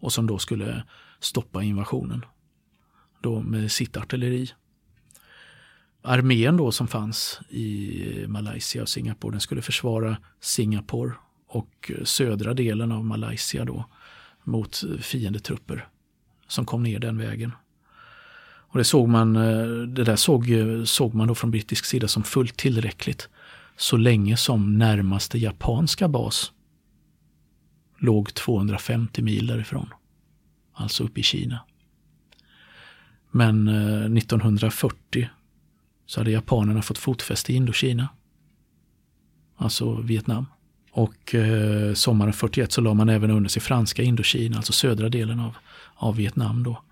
Och 0.00 0.12
som 0.12 0.26
då 0.26 0.38
skulle 0.38 0.82
stoppa 1.20 1.62
invasionen. 1.62 2.24
Då 3.20 3.40
med 3.40 3.72
sitt 3.72 3.96
artilleri. 3.96 4.50
Armén 6.02 6.56
då 6.56 6.72
som 6.72 6.88
fanns 6.88 7.40
i 7.48 8.24
Malaysia 8.28 8.82
och 8.82 8.88
Singapore 8.88 9.32
den 9.32 9.40
skulle 9.40 9.62
försvara 9.62 10.16
Singapore 10.40 11.12
och 11.48 11.90
södra 12.04 12.54
delen 12.54 12.92
av 12.92 13.04
Malaysia 13.04 13.64
då 13.64 13.84
mot 14.44 14.84
fiendetrupper 15.00 15.88
som 16.48 16.64
kom 16.64 16.82
ner 16.82 16.98
den 16.98 17.18
vägen. 17.18 17.52
Och 18.74 18.78
det 18.78 18.84
såg 18.84 19.08
man, 19.08 19.36
eh, 19.36 19.66
det 19.86 20.04
där 20.04 20.16
såg, 20.16 20.48
såg 20.84 21.14
man 21.14 21.28
då 21.28 21.34
från 21.34 21.50
brittisk 21.50 21.84
sida 21.84 22.08
som 22.08 22.22
fullt 22.22 22.56
tillräckligt. 22.56 23.28
Så 23.76 23.96
länge 23.96 24.36
som 24.36 24.78
närmaste 24.78 25.38
japanska 25.38 26.08
bas 26.08 26.52
låg 27.98 28.34
250 28.34 29.22
mil 29.22 29.46
därifrån. 29.46 29.88
Alltså 30.72 31.04
uppe 31.04 31.20
i 31.20 31.22
Kina. 31.22 31.60
Men 33.30 33.68
eh, 33.68 34.18
1940 34.18 35.28
så 36.06 36.20
hade 36.20 36.30
japanerna 36.30 36.82
fått 36.82 36.98
fotfäste 36.98 37.52
i 37.52 37.56
Indokina. 37.56 38.08
Alltså 39.56 39.94
Vietnam. 39.94 40.46
Och 40.96 41.34
eh, 41.34 41.94
sommaren 41.94 42.32
41 42.32 42.72
så 42.72 42.80
la 42.80 42.94
man 42.94 43.08
även 43.08 43.30
under 43.30 43.50
sig 43.50 43.62
franska 43.62 44.02
Indokina, 44.02 44.56
alltså 44.56 44.72
södra 44.72 45.08
delen 45.08 45.40
av, 45.40 45.56
av 45.96 46.16
Vietnam 46.16 46.62
då 46.62 46.82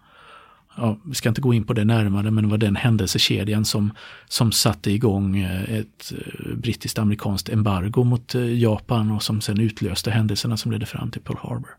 ja, 0.77 0.99
vi 1.05 1.15
ska 1.15 1.29
inte 1.29 1.41
gå 1.41 1.55
in 1.55 1.65
på 1.65 1.73
det 1.73 1.85
närmare, 1.85 2.31
men 2.31 2.45
det 2.45 2.51
var 2.51 2.59
den 2.59 2.77
händelsekedjan 2.77 3.65
som, 3.65 3.93
som 4.29 4.53
satte 4.53 4.91
igång 4.91 5.39
eh, 5.39 5.63
ett 5.63 6.13
eh, 6.13 6.57
brittiskt-amerikanskt 6.57 7.49
embargo 7.49 8.05
mot 8.05 8.35
eh, 8.35 8.59
Japan 8.59 9.11
och 9.11 9.23
som 9.23 9.41
sen 9.41 9.61
utlöste 9.61 10.11
händelserna 10.11 10.57
som 10.57 10.73
ledde 10.73 10.87
fram 10.87 11.11
till 11.11 11.23
Pearl 11.23 11.39
Harbor. 11.41 11.71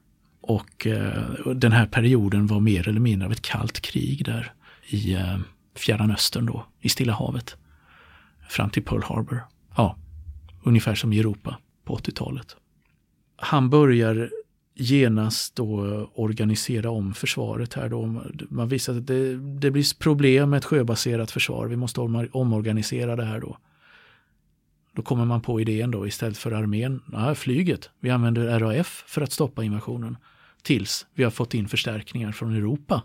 Och 0.41 0.87
eh, 0.87 1.53
den 1.55 1.71
här 1.71 1.85
perioden 1.85 2.47
var 2.47 2.59
mer 2.59 2.87
eller 2.87 2.99
mindre 2.99 3.25
av 3.25 3.31
ett 3.31 3.41
kallt 3.41 3.79
krig 3.79 4.25
där 4.25 4.53
i 4.87 5.13
eh, 5.13 5.37
Fjärran 5.75 6.11
Östern 6.11 6.45
då, 6.45 6.65
i 6.81 6.89
Stilla 6.89 7.13
havet. 7.13 7.55
Fram 8.49 8.69
till 8.69 8.83
Pearl 8.83 9.03
Harbor. 9.03 9.45
Ja, 9.75 9.97
ungefär 10.63 10.95
som 10.95 11.13
i 11.13 11.19
Europa 11.19 11.57
på 11.83 11.97
80-talet. 11.97 12.55
Han 13.35 13.69
börjar 13.69 14.29
genast 14.75 15.55
då 15.55 15.79
organisera 16.13 16.89
om 16.89 17.13
försvaret 17.13 17.73
här 17.73 17.89
då. 17.89 18.23
Man 18.49 18.67
visar 18.67 18.97
att 18.97 19.07
det, 19.07 19.37
det 19.59 19.71
blir 19.71 19.99
problem 19.99 20.49
med 20.49 20.57
ett 20.57 20.65
sjöbaserat 20.65 21.31
försvar. 21.31 21.67
Vi 21.67 21.75
måste 21.75 22.01
omorganisera 22.31 23.15
det 23.15 23.25
här 23.25 23.39
då. 23.39 23.57
Då 24.95 25.01
kommer 25.01 25.25
man 25.25 25.41
på 25.41 25.61
idén 25.61 25.91
då 25.91 26.07
istället 26.07 26.37
för 26.37 26.51
armén, 26.51 27.01
ja, 27.11 27.35
flyget. 27.35 27.89
Vi 27.99 28.09
använder 28.09 28.59
RAF 28.59 29.03
för 29.07 29.21
att 29.21 29.31
stoppa 29.31 29.63
invasionen. 29.63 30.17
Tills 30.61 31.07
vi 31.13 31.23
har 31.23 31.31
fått 31.31 31.53
in 31.53 31.67
förstärkningar 31.67 32.31
från 32.31 32.55
Europa. 32.55 33.01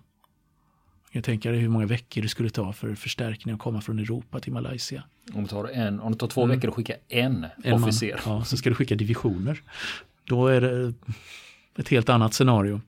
Jag 1.10 1.24
tänker 1.24 1.52
hur 1.52 1.68
många 1.68 1.86
veckor 1.86 2.22
det 2.22 2.28
skulle 2.28 2.50
ta 2.50 2.72
för 2.72 2.94
förstärkning 2.94 3.54
att 3.54 3.60
komma 3.60 3.80
från 3.80 3.98
Europa 3.98 4.40
till 4.40 4.52
Malaysia. 4.52 5.02
Om 5.32 5.42
det 5.42 5.48
tar, 5.48 5.64
en, 5.64 6.00
om 6.00 6.12
det 6.12 6.18
tar 6.18 6.26
två 6.26 6.44
mm. 6.44 6.56
veckor 6.56 6.68
att 6.68 6.74
skicka 6.76 6.94
en, 7.08 7.46
en 7.64 7.72
officer. 7.72 8.20
Man, 8.26 8.36
ja, 8.36 8.44
så 8.44 8.56
ska 8.56 8.68
du 8.68 8.74
skicka 8.74 8.94
divisioner. 8.94 9.62
Då 10.24 10.46
är 10.46 10.60
det 10.60 10.94
ett 11.78 11.88
helt 11.88 12.08
annat 12.08 12.34
scenario. 12.34 12.80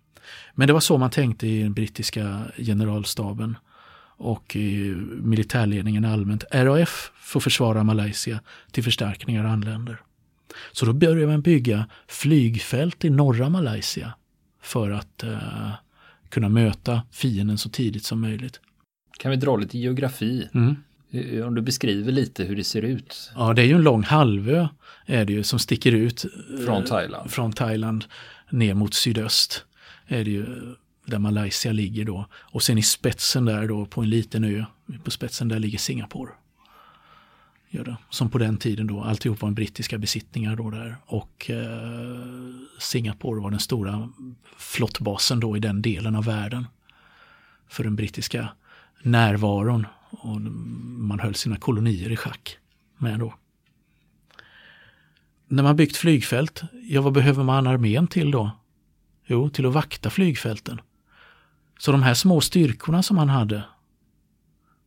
Men 0.54 0.66
det 0.66 0.72
var 0.72 0.80
så 0.80 0.98
man 0.98 1.10
tänkte 1.10 1.46
i 1.46 1.62
den 1.62 1.72
brittiska 1.72 2.42
generalstaben 2.56 3.56
och 4.16 4.56
i 4.56 4.94
militärledningen 5.10 6.04
allmänt. 6.04 6.44
RAF 6.50 7.12
får 7.14 7.40
försvara 7.40 7.84
Malaysia 7.84 8.40
till 8.70 8.84
förstärkningar 8.84 9.44
anländer. 9.44 10.00
Så 10.72 10.86
då 10.86 10.92
började 10.92 11.26
man 11.26 11.42
bygga 11.42 11.86
flygfält 12.08 13.04
i 13.04 13.10
norra 13.10 13.48
Malaysia 13.48 14.12
för 14.62 14.90
att 14.90 15.24
uh, 15.24 15.72
kunna 16.30 16.48
möta 16.48 17.02
fienden 17.10 17.58
så 17.58 17.68
tidigt 17.68 18.04
som 18.04 18.20
möjligt. 18.20 18.60
Kan 19.18 19.30
vi 19.30 19.36
dra 19.36 19.56
lite 19.56 19.78
geografi? 19.78 20.48
Mm. 20.54 20.76
Om 21.46 21.54
du 21.54 21.62
beskriver 21.62 22.12
lite 22.12 22.44
hur 22.44 22.56
det 22.56 22.64
ser 22.64 22.82
ut. 22.82 23.30
Ja, 23.34 23.52
det 23.52 23.62
är 23.62 23.66
ju 23.66 23.74
en 23.74 23.82
lång 23.82 24.02
halvö 24.02 24.68
är 25.06 25.24
det 25.24 25.32
ju, 25.32 25.42
som 25.42 25.58
sticker 25.58 25.92
ut. 25.92 26.24
Från 26.64 26.84
Thailand. 26.84 27.30
Från 27.30 27.52
Thailand 27.52 28.04
ner 28.50 28.74
mot 28.74 28.94
sydöst 28.94 29.64
är 30.06 30.24
det 30.24 30.30
ju 30.30 30.46
där 31.04 31.18
Malaysia 31.18 31.72
ligger 31.72 32.04
då. 32.04 32.26
Och 32.34 32.62
sen 32.62 32.78
i 32.78 32.82
spetsen 32.82 33.44
där 33.44 33.68
då 33.68 33.86
på 33.86 34.02
en 34.02 34.10
liten 34.10 34.44
ö, 34.44 34.64
på 35.04 35.10
spetsen 35.10 35.48
där 35.48 35.58
ligger 35.58 35.78
Singapore. 35.78 36.30
Göra. 37.72 37.96
Som 38.10 38.30
på 38.30 38.38
den 38.38 38.56
tiden 38.56 38.86
då, 38.86 39.00
alltihop 39.00 39.40
var 39.40 39.48
en 39.48 39.54
brittiska 39.54 39.98
besittningar 39.98 40.56
då 40.56 40.70
där. 40.70 40.96
Och 41.06 41.50
eh, 41.50 42.20
Singapore 42.78 43.40
var 43.40 43.50
den 43.50 43.60
stora 43.60 44.08
flottbasen 44.56 45.40
då 45.40 45.56
i 45.56 45.60
den 45.60 45.82
delen 45.82 46.16
av 46.16 46.24
världen. 46.24 46.66
För 47.68 47.84
den 47.84 47.96
brittiska 47.96 48.48
närvaron. 49.02 49.86
Och 50.10 50.40
man 50.40 51.20
höll 51.20 51.34
sina 51.34 51.56
kolonier 51.56 52.12
i 52.12 52.16
schack 52.16 52.56
med 52.98 53.18
då. 53.18 53.34
när 55.48 55.62
man 55.62 55.76
byggt 55.76 55.96
flygfält, 55.96 56.62
ja 56.88 57.00
vad 57.00 57.12
behöver 57.12 57.44
man 57.44 57.66
armén 57.66 58.06
till 58.06 58.30
då? 58.30 58.50
Jo, 59.26 59.50
till 59.50 59.66
att 59.66 59.72
vakta 59.72 60.10
flygfälten. 60.10 60.80
Så 61.78 61.92
de 61.92 62.02
här 62.02 62.14
små 62.14 62.40
styrkorna 62.40 63.02
som 63.02 63.16
man 63.16 63.28
hade, 63.28 63.64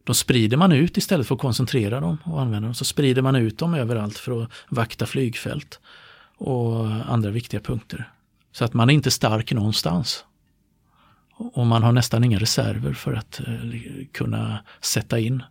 de 0.04 0.16
sprider 0.16 0.58
man 0.58 0.72
ut 0.72 0.98
istället 0.98 1.28
för 1.28 1.36
att 1.36 1.42
koncentrera 1.42 2.00
dem 2.00 2.18
och 2.24 2.42
använda 2.42 2.68
dem. 2.68 2.76
Så 2.76 2.86
sprider 2.86 3.22
man 3.22 3.36
ut 3.36 3.58
dem 3.58 3.74
överallt 3.74 4.18
för 4.18 4.44
att 4.44 4.50
vakta 4.70 5.06
flygfält 5.06 5.80
och 6.38 6.86
andra 6.86 7.30
viktiga 7.30 7.60
punkter. 7.60 8.10
Så 8.52 8.66
att 8.66 8.74
man 8.74 8.90
är 8.90 8.94
inte 8.94 9.12
stark 9.12 9.52
någonstans. 9.52 10.26
Och 11.38 11.66
man 11.66 11.84
har 11.84 11.92
nästan 11.92 12.24
inga 12.24 12.40
reserver 12.40 12.94
för 12.94 13.14
att 13.14 13.40
eh, 13.40 14.06
kunna 14.12 14.60
sätta 14.82 15.20
in 15.20 15.44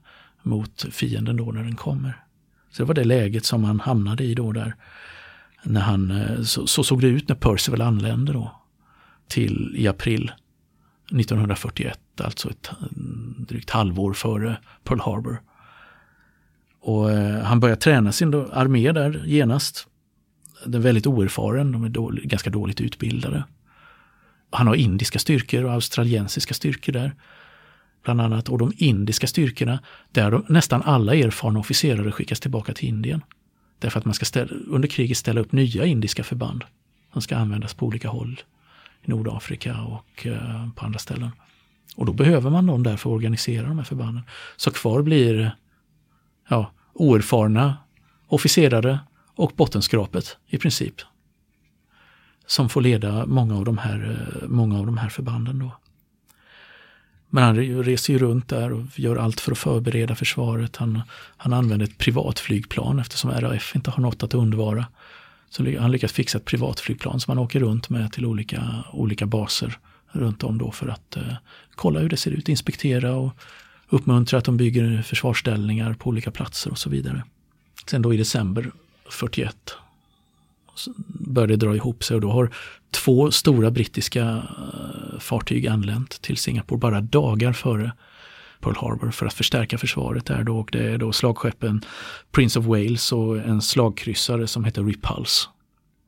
mot 0.42 0.86
fienden 0.90 1.36
då 1.36 1.52
när 1.52 1.62
den 1.62 1.76
kommer. 1.76 2.22
Så 2.70 2.82
det 2.82 2.86
var 2.86 2.94
det 2.94 3.04
läget 3.04 3.44
som 3.44 3.64
han 3.64 3.80
hamnade 3.80 4.24
i 4.24 4.34
då 4.34 4.52
där. 4.52 4.74
När 5.62 5.80
han, 5.80 6.10
eh, 6.10 6.42
så, 6.42 6.66
så 6.66 6.84
såg 6.84 7.00
det 7.00 7.06
ut 7.06 7.28
när 7.28 7.36
Percival 7.36 7.80
anlände 7.80 8.32
då. 8.32 8.60
Till 9.28 9.74
i 9.76 9.88
april 9.88 10.32
1941, 11.10 12.00
alltså 12.20 12.50
ett 12.50 12.70
drygt 13.38 13.70
halvår 13.70 14.12
före 14.12 14.56
Pearl 14.84 15.00
Harbor. 15.00 15.42
Och 16.80 17.10
eh, 17.10 17.42
han 17.42 17.60
börjar 17.60 17.76
träna 17.76 18.12
sin 18.12 18.34
armé 18.34 18.92
där 18.92 19.22
genast. 19.26 19.86
Den 20.64 20.74
är 20.74 20.84
väldigt 20.84 21.06
oerfaren, 21.06 21.72
de 21.72 21.84
är 21.84 21.88
dålig, 21.88 22.28
ganska 22.28 22.50
dåligt 22.50 22.80
utbildade. 22.80 23.44
Han 24.50 24.66
har 24.66 24.74
indiska 24.74 25.18
styrkor 25.18 25.64
och 25.64 25.72
australiensiska 25.72 26.54
styrkor 26.54 26.92
där. 26.92 27.14
Bland 28.04 28.20
annat. 28.20 28.48
Och 28.48 28.58
de 28.58 28.72
indiska 28.76 29.26
styrkorna, 29.26 29.78
där 30.10 30.30
de, 30.30 30.44
nästan 30.48 30.82
alla 30.82 31.14
erfarna 31.14 31.58
officerare 31.58 32.12
skickas 32.12 32.40
tillbaka 32.40 32.74
till 32.74 32.88
Indien. 32.88 33.22
Därför 33.78 33.98
att 33.98 34.04
man 34.04 34.14
ska 34.14 34.24
ställa, 34.24 34.50
under 34.66 34.88
kriget 34.88 35.16
ställa 35.16 35.40
upp 35.40 35.52
nya 35.52 35.86
indiska 35.86 36.24
förband. 36.24 36.64
Som 37.12 37.22
ska 37.22 37.36
användas 37.36 37.74
på 37.74 37.86
olika 37.86 38.08
håll. 38.08 38.40
I 39.02 39.10
Nordafrika 39.10 39.80
och 39.82 40.26
eh, 40.26 40.68
på 40.74 40.84
andra 40.84 40.98
ställen. 40.98 41.30
Och 41.96 42.06
då 42.06 42.12
behöver 42.12 42.50
man 42.50 42.66
någon 42.66 42.82
där 42.82 42.96
för 42.96 43.10
att 43.10 43.14
organisera 43.14 43.68
de 43.68 43.78
här 43.78 43.84
förbanden. 43.84 44.22
Så 44.56 44.70
kvar 44.70 45.02
blir 45.02 45.56
ja, 46.48 46.72
oerfarna 46.92 47.76
officerare 48.26 48.98
och 49.34 49.52
bottenskrapet 49.56 50.36
i 50.46 50.58
princip. 50.58 50.94
Som 52.46 52.68
får 52.68 52.80
leda 52.80 53.26
många 53.26 53.56
av 53.56 53.64
de 53.64 53.78
här, 53.78 54.28
eh, 54.42 54.48
många 54.48 54.78
av 54.78 54.86
de 54.86 54.98
här 54.98 55.08
förbanden. 55.08 55.58
Då. 55.58 55.70
Men 57.30 57.44
han 57.44 57.56
reser 57.82 58.12
ju 58.12 58.18
runt 58.18 58.48
där 58.48 58.72
och 58.72 58.98
gör 58.98 59.16
allt 59.16 59.40
för 59.40 59.52
att 59.52 59.58
förbereda 59.58 60.14
försvaret. 60.14 60.76
Han, 60.76 61.02
han 61.36 61.52
använder 61.52 61.86
ett 61.86 61.98
privatflygplan 61.98 62.98
eftersom 62.98 63.30
RAF 63.30 63.76
inte 63.76 63.90
har 63.90 64.02
något 64.02 64.22
att 64.22 64.34
undvara. 64.34 64.86
Så 65.50 65.78
han 65.78 65.90
lyckas 65.90 66.12
fixa 66.12 66.38
ett 66.38 66.44
privatflygplan 66.44 67.20
som 67.20 67.30
han 67.30 67.38
åker 67.38 67.60
runt 67.60 67.88
med 67.88 68.12
till 68.12 68.26
olika, 68.26 68.84
olika 68.92 69.26
baser 69.26 69.78
runt 70.12 70.42
om 70.42 70.58
då 70.58 70.70
för 70.70 70.88
att 70.88 71.16
eh, 71.16 71.22
kolla 71.74 72.00
hur 72.00 72.08
det 72.08 72.16
ser 72.16 72.30
ut, 72.30 72.48
inspektera 72.48 73.14
och 73.14 73.32
uppmuntra 73.88 74.38
att 74.38 74.44
de 74.44 74.56
bygger 74.56 75.02
försvarsställningar 75.02 75.94
på 75.94 76.08
olika 76.08 76.30
platser 76.30 76.70
och 76.70 76.78
så 76.78 76.90
vidare. 76.90 77.24
Sen 77.86 78.02
då 78.02 78.14
i 78.14 78.16
december 78.16 78.72
41 79.10 79.76
började 81.06 81.52
det 81.52 81.66
dra 81.66 81.76
ihop 81.76 82.04
sig 82.04 82.14
och 82.14 82.20
då 82.20 82.30
har 82.30 82.50
två 82.90 83.30
stora 83.30 83.70
brittiska 83.70 84.22
eh, 84.22 85.18
fartyg 85.18 85.66
anlänt 85.66 86.22
till 86.22 86.36
Singapore 86.36 86.78
bara 86.78 87.00
dagar 87.00 87.52
före 87.52 87.92
Pearl 88.60 88.76
Harbor 88.76 89.10
för 89.10 89.26
att 89.26 89.34
förstärka 89.34 89.78
försvaret 89.78 90.26
där 90.26 90.42
då. 90.44 90.58
Och 90.58 90.68
det 90.72 90.92
är 90.92 90.98
då 90.98 91.12
slagskeppen 91.12 91.84
Prince 92.30 92.58
of 92.58 92.64
Wales 92.64 93.12
och 93.12 93.38
en 93.38 93.62
slagkryssare 93.62 94.46
som 94.46 94.64
heter 94.64 94.82
Repulse. 94.82 95.48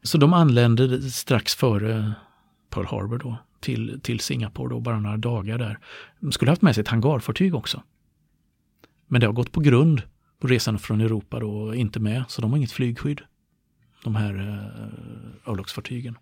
Så 0.03 0.19
de 0.19 0.33
anlände 0.33 1.11
strax 1.11 1.55
före 1.55 2.13
Pearl 2.71 2.87
Harbor 2.87 3.19
då 3.19 3.37
till, 3.65 4.01
till 4.03 4.21
Singapore 4.21 4.69
då, 4.69 4.81
bara 4.81 5.01
några 5.01 5.17
dagar 5.17 5.59
där. 5.59 5.79
De 6.21 6.33
skulle 6.33 6.51
haft 6.51 6.63
med 6.63 6.75
sig 6.75 6.83
ett 6.83 6.89
hangarfartyg 6.89 7.55
också. 7.55 7.83
Men 9.07 9.21
det 9.21 9.27
har 9.27 9.33
gått 9.33 9.53
på 9.53 9.61
grund 9.61 10.03
på 10.39 10.47
resan 10.47 10.79
från 10.79 11.01
Europa 11.01 11.41
då 11.41 11.75
inte 11.75 12.01
med, 12.01 12.25
så 12.29 12.43
de 12.43 12.51
har 12.51 12.59
inget 12.59 12.73
flygskydd. 12.73 13.21
De 14.05 14.15
här 14.15 14.35
eh, 14.35 15.51
örlogsfartygen. 15.53 16.19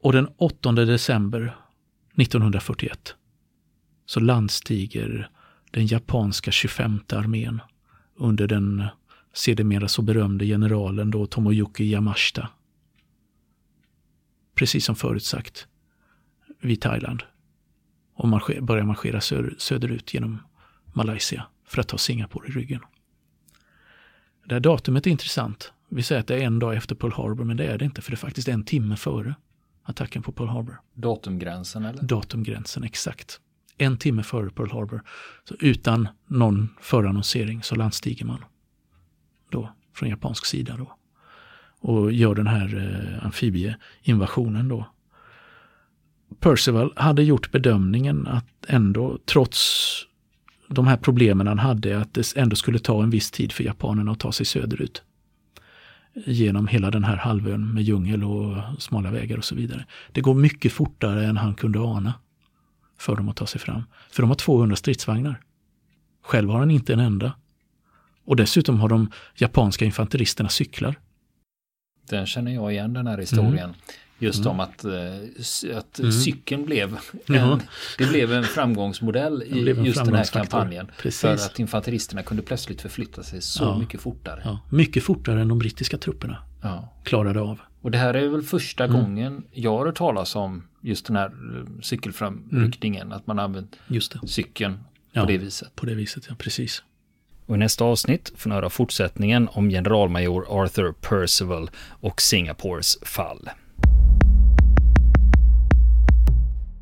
Och 0.00 0.12
den 0.12 0.28
8 0.36 0.72
december 0.72 1.56
1941 2.16 3.14
så 4.06 4.20
landstiger 4.20 5.30
den 5.70 5.86
japanska 5.86 6.50
25 6.50 7.00
armén 7.12 7.60
under 8.16 8.46
den 8.46 8.84
sedermera 9.32 9.88
så 9.88 10.02
berömde 10.02 10.44
generalen 10.46 11.10
då 11.10 11.26
Tomoyuki 11.26 11.84
Yamashita. 11.84 12.48
Precis 14.54 14.84
som 14.84 14.96
förutsagt 14.96 15.66
vid 16.64 16.80
Thailand 16.80 17.22
och 18.14 18.28
marscher, 18.28 18.60
börjar 18.60 18.84
marschera 18.84 19.20
söder, 19.20 19.54
söderut 19.58 20.14
genom 20.14 20.38
Malaysia 20.92 21.46
för 21.66 21.80
att 21.80 21.88
ta 21.88 21.98
Singapore 21.98 22.48
i 22.48 22.50
ryggen. 22.50 22.80
Det 24.44 24.54
här 24.54 24.60
datumet 24.60 25.06
är 25.06 25.10
intressant. 25.10 25.72
Vi 25.88 26.02
säger 26.02 26.20
att 26.20 26.26
det 26.26 26.34
är 26.34 26.46
en 26.46 26.58
dag 26.58 26.76
efter 26.76 26.94
Pearl 26.94 27.12
Harbor, 27.12 27.44
men 27.44 27.56
det 27.56 27.64
är 27.64 27.78
det 27.78 27.84
inte, 27.84 28.02
för 28.02 28.10
det 28.10 28.14
är 28.14 28.18
faktiskt 28.18 28.48
en 28.48 28.64
timme 28.64 28.96
före 28.96 29.34
attacken 29.82 30.22
på 30.22 30.32
Pearl 30.32 30.48
Harbor. 30.48 30.80
Datumgränsen 30.94 31.84
eller? 31.84 32.02
Datumgränsen, 32.02 32.84
exakt. 32.84 33.40
En 33.78 33.96
timme 33.96 34.22
före 34.22 34.50
Pearl 34.50 34.70
Harbor. 34.70 35.02
Så 35.44 35.54
utan 35.60 36.08
någon 36.26 36.68
förannonsering 36.80 37.62
så 37.62 37.74
landstiger 37.74 38.26
man 38.26 38.44
då 39.50 39.72
från 39.94 40.08
japansk 40.08 40.46
sida 40.46 40.76
då. 40.76 40.96
Och 41.80 42.12
gör 42.12 42.34
den 42.34 42.46
här 42.46 42.76
eh, 42.76 43.26
amfibieinvasionen 43.26 44.68
då. 44.68 44.93
Percival 46.40 46.92
hade 46.96 47.22
gjort 47.22 47.50
bedömningen 47.50 48.26
att 48.26 48.46
ändå, 48.68 49.18
trots 49.24 49.84
de 50.68 50.86
här 50.86 50.96
problemen 50.96 51.46
han 51.46 51.58
hade, 51.58 52.00
att 52.00 52.14
det 52.14 52.36
ändå 52.36 52.56
skulle 52.56 52.78
ta 52.78 53.02
en 53.02 53.10
viss 53.10 53.30
tid 53.30 53.52
för 53.52 53.64
japanerna 53.64 54.12
att 54.12 54.20
ta 54.20 54.32
sig 54.32 54.46
söderut 54.46 55.02
genom 56.14 56.66
hela 56.66 56.90
den 56.90 57.04
här 57.04 57.16
halvön 57.16 57.74
med 57.74 57.82
djungel 57.82 58.24
och 58.24 58.56
smala 58.78 59.10
vägar 59.10 59.38
och 59.38 59.44
så 59.44 59.54
vidare. 59.54 59.86
Det 60.12 60.20
går 60.20 60.34
mycket 60.34 60.72
fortare 60.72 61.26
än 61.26 61.36
han 61.36 61.54
kunde 61.54 61.80
ana 61.80 62.14
för 62.98 63.16
dem 63.16 63.28
att 63.28 63.36
ta 63.36 63.46
sig 63.46 63.60
fram. 63.60 63.82
För 64.10 64.22
de 64.22 64.28
har 64.28 64.34
200 64.34 64.76
stridsvagnar. 64.76 65.40
Själv 66.22 66.50
har 66.50 66.58
han 66.58 66.70
inte 66.70 66.92
en 66.92 67.00
enda. 67.00 67.32
Och 68.24 68.36
dessutom 68.36 68.80
har 68.80 68.88
de 68.88 69.10
japanska 69.34 69.84
infanteristerna 69.84 70.48
cyklar. 70.48 70.94
Den 72.08 72.26
känner 72.26 72.54
jag 72.54 72.72
igen 72.72 72.92
den 72.92 73.06
här 73.06 73.18
historien. 73.18 73.58
Mm. 73.58 73.74
Just 74.24 74.40
mm. 74.40 74.50
om 74.50 74.60
att, 74.60 74.84
eh, 74.84 75.76
att 75.76 75.98
mm. 75.98 76.12
cykeln 76.12 76.64
blev 76.64 76.96
en, 77.26 77.62
det 77.98 78.06
blev 78.06 78.32
en 78.32 78.44
framgångsmodell 78.44 79.42
i 79.42 79.70
en 79.70 79.84
just 79.84 80.04
den 80.04 80.14
här 80.14 80.24
kampanjen. 80.24 80.90
Precis. 80.98 81.20
För 81.20 81.34
att 81.34 81.58
infanteristerna 81.58 82.22
kunde 82.22 82.42
plötsligt 82.42 82.80
förflytta 82.80 83.22
sig 83.22 83.42
så 83.42 83.64
ja. 83.64 83.78
mycket 83.78 84.00
fortare. 84.00 84.42
Ja. 84.44 84.60
Mycket 84.70 85.02
fortare 85.02 85.40
än 85.40 85.48
de 85.48 85.58
brittiska 85.58 85.98
trupperna 85.98 86.38
ja. 86.62 86.92
klarade 87.04 87.40
av. 87.40 87.60
Och 87.80 87.90
det 87.90 87.98
här 87.98 88.14
är 88.14 88.28
väl 88.28 88.42
första 88.42 88.84
mm. 88.84 89.00
gången 89.00 89.44
jag 89.52 89.78
har 89.78 89.86
hört 89.86 89.96
talas 89.96 90.36
om 90.36 90.68
just 90.80 91.06
den 91.06 91.16
här 91.16 91.26
eh, 91.26 91.80
cykelframryckningen. 91.82 93.02
Mm. 93.02 93.16
Att 93.16 93.26
man 93.26 93.38
använt 93.38 93.76
cykeln 94.26 94.78
på 95.14 95.24
det 95.24 95.38
viset. 95.38 95.76
På 95.76 95.86
det 95.86 95.94
viset, 95.94 96.24
ja 96.28 96.34
precis. 96.38 96.82
Och 97.46 97.54
i 97.54 97.58
nästa 97.58 97.84
avsnitt 97.84 98.32
får 98.36 98.50
ni 98.50 98.54
höra 98.54 98.70
fortsättningen 98.70 99.48
om 99.52 99.70
generalmajor 99.70 100.46
Arthur 100.48 100.92
Percival 100.92 101.70
och 101.88 102.22
Singapores 102.22 102.98
fall. 103.02 103.50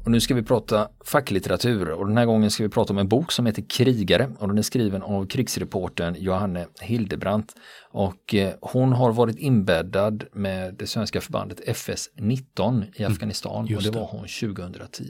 Och 0.04 0.10
nu 0.10 0.20
ska 0.20 0.34
vi 0.34 0.42
prata 0.42 0.88
facklitteratur 1.04 1.90
och 1.90 2.06
den 2.06 2.16
här 2.16 2.26
gången 2.26 2.50
ska 2.50 2.62
vi 2.62 2.68
prata 2.68 2.92
om 2.92 2.98
en 2.98 3.08
bok 3.08 3.32
som 3.32 3.46
heter 3.46 3.62
Krigare 3.68 4.30
och 4.38 4.48
den 4.48 4.58
är 4.58 4.62
skriven 4.62 5.02
av 5.02 5.26
krigsreportern 5.26 6.16
Johanne 6.18 6.66
Hildebrandt. 6.80 7.54
Och 7.90 8.34
eh, 8.34 8.54
hon 8.60 8.92
har 8.92 9.12
varit 9.12 9.38
inbäddad 9.38 10.24
med 10.32 10.74
det 10.74 10.86
svenska 10.86 11.20
förbandet 11.20 11.60
FS 11.76 12.10
19 12.14 12.84
i 12.94 13.02
mm, 13.02 13.12
Afghanistan 13.12 13.66
mm, 13.66 13.76
och 13.76 13.82
det 13.82 13.90
var 13.90 14.06
hon 14.06 14.20
2010. 14.20 15.04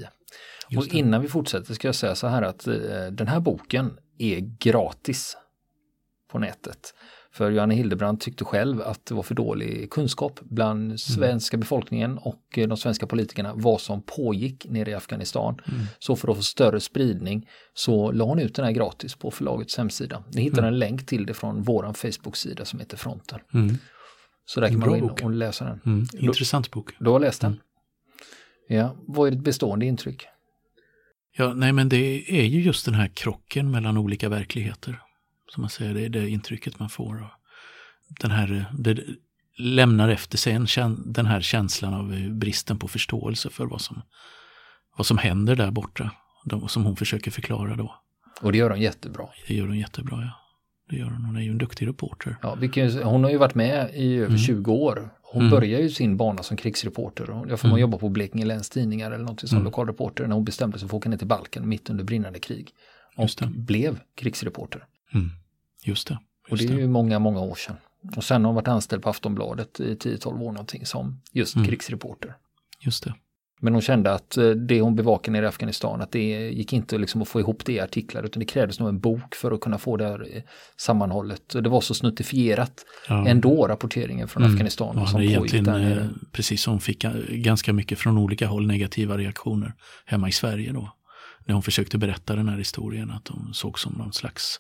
Just 0.69 0.89
och 0.89 0.95
innan 0.95 1.23
vi 1.23 1.29
fortsätter 1.29 1.75
ska 1.75 1.89
jag 1.89 1.95
säga 1.95 2.15
så 2.15 2.27
här 2.27 2.43
att 2.43 2.67
eh, 2.67 2.75
den 3.13 3.29
här 3.29 3.41
boken 3.41 3.99
är 4.19 4.39
gratis 4.59 5.37
på 6.33 6.39
nätet. 6.39 6.95
För 7.33 7.51
Johanne 7.51 7.75
Hildebrandt 7.75 8.21
tyckte 8.21 8.45
själv 8.45 8.83
att 8.83 9.07
det 9.07 9.15
var 9.15 9.23
för 9.23 9.35
dålig 9.35 9.91
kunskap 9.91 10.41
bland 10.43 10.85
mm. 10.85 10.99
svenska 10.99 11.55
mm. 11.55 11.61
befolkningen 11.61 12.19
och 12.19 12.43
eh, 12.57 12.69
de 12.69 12.77
svenska 12.77 13.07
politikerna 13.07 13.53
vad 13.55 13.81
som 13.81 14.03
pågick 14.03 14.67
nere 14.69 14.91
i 14.91 14.95
Afghanistan. 14.95 15.61
Mm. 15.69 15.87
Så 15.99 16.17
för 16.17 16.29
att 16.29 16.37
få 16.37 16.43
större 16.43 16.81
spridning 16.81 17.49
så 17.75 18.13
la 18.13 18.25
hon 18.25 18.39
ut 18.39 18.55
den 18.55 18.65
här 18.65 18.73
gratis 18.73 19.15
på 19.15 19.31
förlagets 19.31 19.77
hemsida. 19.77 20.25
Ni 20.35 20.43
hittar 20.43 20.59
mm. 20.59 20.73
en 20.73 20.79
länk 20.79 21.07
till 21.07 21.27
det 21.27 21.35
från 21.35 21.63
våran 21.63 21.95
Facebook-sida 21.95 22.65
som 22.65 22.81
heter 22.81 22.97
Fronten. 22.97 23.41
Mm. 23.55 23.79
Så 24.45 24.61
där 24.61 24.69
kan 24.69 24.79
man 24.79 24.89
gå 24.89 24.97
in 24.97 25.11
och 25.11 25.31
läsa 25.31 25.65
den. 25.65 25.81
Mm. 25.87 26.07
Intressant 26.19 26.71
bok. 26.71 26.91
Du 26.99 27.11
har 27.11 27.21
läst 27.21 27.41
den? 27.41 27.61
Ja, 28.69 28.97
vad 29.07 29.27
är 29.27 29.31
ditt 29.31 29.45
bestående 29.45 29.87
intryck? 29.87 30.27
Ja, 31.37 31.55
nej 31.55 31.73
men 31.73 31.89
det 31.89 32.41
är 32.41 32.45
ju 32.45 32.63
just 32.63 32.85
den 32.85 32.95
här 32.95 33.09
krocken 33.09 33.71
mellan 33.71 33.99
olika 33.99 34.29
verkligheter 34.29 35.01
som 35.55 35.61
man 35.61 35.71
säger, 35.71 35.95
det 35.95 36.05
är 36.05 36.09
det 36.09 36.29
intrycket 36.29 36.79
man 36.79 36.89
får. 36.89 37.35
Den 38.21 38.31
här, 38.31 38.67
det 38.79 38.99
lämnar 39.59 40.09
efter 40.09 40.39
sig 40.39 40.53
en, 40.53 41.13
den 41.13 41.27
här 41.27 41.41
känslan 41.41 41.95
av 41.95 42.31
bristen 42.31 42.79
på 42.79 42.89
förståelse 42.89 43.51
för 43.51 43.67
vad 43.67 43.81
som, 43.81 44.03
vad 44.97 45.07
som 45.07 45.19
händer 45.19 45.57
där 45.57 45.71
borta. 45.71 46.11
De, 46.45 46.69
som 46.69 46.85
hon 46.85 46.97
försöker 46.97 47.31
förklara 47.31 47.77
då. 47.77 47.95
Och 48.41 48.53
det 48.53 48.59
gör 48.59 48.71
hon 48.71 48.81
jättebra. 48.81 49.29
Det 49.49 49.55
gör 49.55 49.67
hon 49.67 49.79
jättebra, 49.79 50.23
ja. 50.23 50.31
Det 50.91 50.97
gör 50.97 51.11
hon. 51.11 51.25
Hon 51.25 51.37
är 51.37 51.41
ju 51.41 51.51
en 51.51 51.59
duktig 51.59 51.89
reporter. 51.89 52.37
Ja, 52.43 52.55
vilken, 52.55 53.03
hon 53.03 53.25
har 53.25 53.31
ju 53.31 53.37
varit 53.37 53.55
med 53.55 53.91
i 53.95 54.15
över 54.17 54.27
mm. 54.27 54.39
20 54.39 54.73
år. 54.73 55.11
Hon 55.23 55.43
mm. 55.43 55.51
började 55.51 55.83
ju 55.83 55.91
sin 55.91 56.17
bana 56.17 56.43
som 56.43 56.57
krigsreporter. 56.57 57.45
Jag 57.49 57.61
får 57.61 57.69
mm. 57.69 57.81
jobba 57.81 57.99
på 57.99 58.09
Blekinge 58.09 58.45
Läns 58.45 58.71
Tidningar 58.71 59.11
eller 59.11 59.25
något 59.25 59.41
som 59.41 59.57
mm. 59.57 59.65
lokalreporter 59.65 60.27
när 60.27 60.35
hon 60.35 60.45
bestämde 60.45 60.79
sig 60.79 60.89
för 60.89 60.97
att 60.97 61.01
åka 61.01 61.09
ner 61.09 61.17
till 61.17 61.27
Balkan 61.27 61.69
mitt 61.69 61.91
under 61.91 62.05
brinnande 62.05 62.39
krig. 62.39 62.71
Och 63.17 63.29
blev 63.51 63.99
krigsreporter. 64.15 64.85
Mm. 65.15 65.31
Just 65.85 66.09
det. 66.09 66.19
Just 66.51 66.63
och 66.63 66.69
det 66.69 66.75
är 66.75 66.79
ju 66.79 66.89
många, 66.89 67.19
många 67.19 67.41
år 67.41 67.55
sedan. 67.55 67.77
Och 68.17 68.25
sen 68.25 68.43
har 68.43 68.49
hon 68.49 68.55
varit 68.55 68.69
anställd 68.69 69.03
på 69.03 69.11
Aftonbladet 69.11 69.81
i 69.81 69.95
10-12 69.95 70.27
år 70.27 70.53
någonting 70.53 70.87
som 70.87 71.21
just 71.33 71.57
mm. 71.57 71.69
krigsreporter. 71.69 72.37
Just 72.81 73.05
det. 73.05 73.15
Men 73.65 73.73
hon 73.73 73.83
kände 73.83 74.13
att 74.13 74.37
eh, 74.37 74.51
det 74.51 74.81
hon 74.81 74.97
bevakade 74.97 75.33
nere 75.33 75.45
i 75.45 75.49
Afghanistan, 75.49 76.01
att 76.01 76.13
det 76.13 76.51
gick 76.51 76.73
inte 76.73 76.99
liksom 76.99 77.23
att 77.23 77.29
få 77.29 77.41
ihop 77.41 77.65
det 77.65 77.73
i 77.73 77.81
artiklar, 77.81 78.23
utan 78.23 78.41
det 78.41 78.47
krävdes 78.47 78.81
nog 78.81 78.89
en 78.89 79.01
bok 79.01 79.35
för 79.35 79.53
att 79.53 79.61
kunna 79.61 79.79
få 79.79 79.97
det 79.97 80.05
här 80.05 80.37
eh, 80.37 80.43
sammanhållet. 80.77 81.49
Det 81.49 81.69
var 81.69 81.81
så 81.81 81.95
snuttifierat 81.95 82.85
ja. 83.09 83.27
ändå, 83.29 83.69
rapporteringen 83.69 84.29
från 84.29 84.43
mm. 84.43 84.55
Afghanistan. 84.55 84.95
Ja, 84.99 85.07
som 85.07 85.21
egentligen, 85.21 85.65
där 85.65 85.79
nere. 85.79 86.09
precis 86.33 86.63
som 86.63 86.81
fick 86.81 87.05
ganska 87.29 87.73
mycket 87.73 87.99
från 87.99 88.19
olika 88.19 88.47
håll 88.47 88.67
negativa 88.67 89.19
reaktioner 89.19 89.75
hemma 90.07 90.29
i 90.29 90.33
Sverige 90.33 90.73
då. 90.73 90.93
När 91.47 91.55
hon 91.55 91.63
försökte 91.63 91.99
berätta 91.99 92.37
den 92.37 92.49
här 92.49 92.59
historien, 92.59 93.11
att 93.11 93.29
hon 93.29 93.55
såg 93.55 93.79
som 93.79 93.93
någon 93.93 94.13
slags 94.13 94.59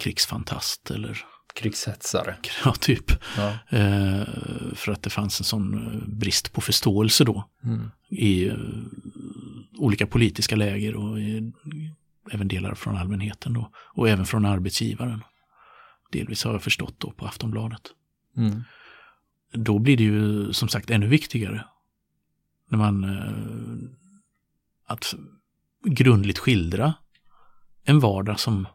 krigsfantast 0.00 0.90
eller 0.90 1.24
krigshetsare. 1.54 2.36
Ja, 2.64 2.74
typ. 2.74 3.12
Ja. 3.36 3.78
Eh, 3.78 4.24
för 4.74 4.92
att 4.92 5.02
det 5.02 5.10
fanns 5.10 5.40
en 5.40 5.44
sån 5.44 5.74
eh, 5.74 6.08
brist 6.08 6.52
på 6.52 6.60
förståelse 6.60 7.24
då 7.24 7.48
mm. 7.64 7.90
i 8.08 8.48
eh, 8.48 8.56
olika 9.78 10.06
politiska 10.06 10.56
läger 10.56 10.94
och 10.94 11.20
i, 11.20 11.52
även 12.30 12.48
delar 12.48 12.74
från 12.74 12.96
allmänheten 12.96 13.52
då. 13.52 13.70
Och 13.76 14.08
även 14.08 14.26
från 14.26 14.44
arbetsgivaren. 14.44 15.24
Delvis 16.12 16.44
har 16.44 16.52
jag 16.52 16.62
förstått 16.62 16.94
då 16.98 17.10
på 17.10 17.26
Aftonbladet. 17.26 17.82
Mm. 18.36 18.62
Då 19.52 19.78
blir 19.78 19.96
det 19.96 20.04
ju 20.04 20.52
som 20.52 20.68
sagt 20.68 20.90
ännu 20.90 21.06
viktigare 21.06 21.64
när 22.68 22.78
man 22.78 23.04
eh, 23.04 23.90
att 24.86 25.14
grundligt 25.84 26.38
skildra 26.38 26.94
en 27.84 28.00
vardag 28.00 28.40
som 28.40 28.66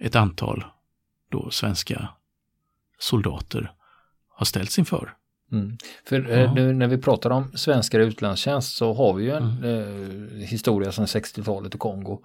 ett 0.00 0.16
antal 0.16 0.64
då 1.30 1.50
svenska 1.50 2.08
soldater 2.98 3.72
har 4.28 4.46
ställts 4.46 4.78
inför. 4.78 5.14
Mm. 5.52 5.78
För 6.04 6.30
eh, 6.30 6.40
ja. 6.40 6.54
nu 6.54 6.72
när 6.72 6.86
vi 6.86 6.98
pratar 6.98 7.30
om 7.30 7.52
svenskar 7.54 8.00
i 8.00 8.04
utlandstjänst 8.04 8.76
så 8.76 8.94
har 8.94 9.14
vi 9.14 9.24
ju 9.24 9.30
en 9.30 9.64
mm. 9.64 10.32
eh, 10.34 10.46
historia 10.48 10.92
sedan 10.92 11.06
60-talet 11.06 11.74
i 11.74 11.78
Kongo. 11.78 12.22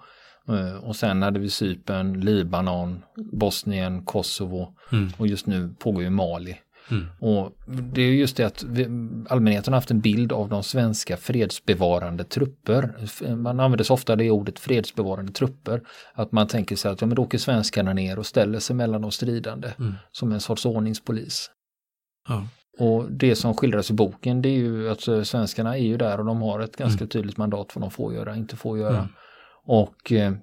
Eh, 0.48 0.84
och 0.84 0.96
sen 0.96 1.22
hade 1.22 1.38
vi 1.38 1.50
Cypern, 1.50 2.20
Libanon, 2.20 3.02
Bosnien, 3.32 4.04
Kosovo 4.04 4.74
mm. 4.92 5.12
och 5.16 5.26
just 5.26 5.46
nu 5.46 5.74
pågår 5.78 6.02
ju 6.02 6.10
Mali. 6.10 6.56
Mm. 6.90 7.06
Och 7.20 7.52
det 7.92 8.02
är 8.02 8.12
just 8.12 8.36
det 8.36 8.44
att 8.44 8.62
vi, 8.62 8.84
allmänheten 9.28 9.72
har 9.72 9.78
haft 9.78 9.90
en 9.90 10.00
bild 10.00 10.32
av 10.32 10.48
de 10.48 10.62
svenska 10.62 11.16
fredsbevarande 11.16 12.24
trupper. 12.24 12.94
Man 13.36 13.60
använder 13.60 13.84
så 13.84 13.94
ofta 13.94 14.16
det 14.16 14.30
ordet 14.30 14.58
fredsbevarande 14.58 15.32
trupper. 15.32 15.80
Att 16.14 16.32
man 16.32 16.46
tänker 16.46 16.76
sig 16.76 16.90
att 16.90 17.00
ja, 17.00 17.06
men 17.06 17.16
då 17.16 17.22
åker 17.22 17.38
svenskarna 17.38 17.92
ner 17.92 18.18
och 18.18 18.26
ställer 18.26 18.58
sig 18.58 18.76
mellan 18.76 19.02
de 19.02 19.10
stridande 19.10 19.72
mm. 19.78 19.94
som 20.12 20.32
en 20.32 20.40
sorts 20.40 20.66
ordningspolis. 20.66 21.50
Ja. 22.28 22.48
Och 22.78 23.12
det 23.12 23.36
som 23.36 23.54
skildras 23.54 23.90
i 23.90 23.94
boken 23.94 24.42
det 24.42 24.48
är 24.48 24.58
ju 24.58 24.90
att 24.90 25.08
eh, 25.08 25.22
svenskarna 25.22 25.78
är 25.78 25.82
ju 25.82 25.96
där 25.96 26.18
och 26.18 26.24
de 26.24 26.42
har 26.42 26.60
ett 26.60 26.76
ganska 26.76 27.00
mm. 27.00 27.08
tydligt 27.08 27.36
mandat 27.36 27.74
vad 27.74 27.82
de 27.82 27.90
får 27.90 28.14
göra, 28.14 28.36
inte 28.36 28.56
får 28.56 28.78
göra. 28.78 28.98
Mm. 28.98 29.08
Och 29.66 30.12
eh, 30.12 30.32
Eh, 30.32 30.34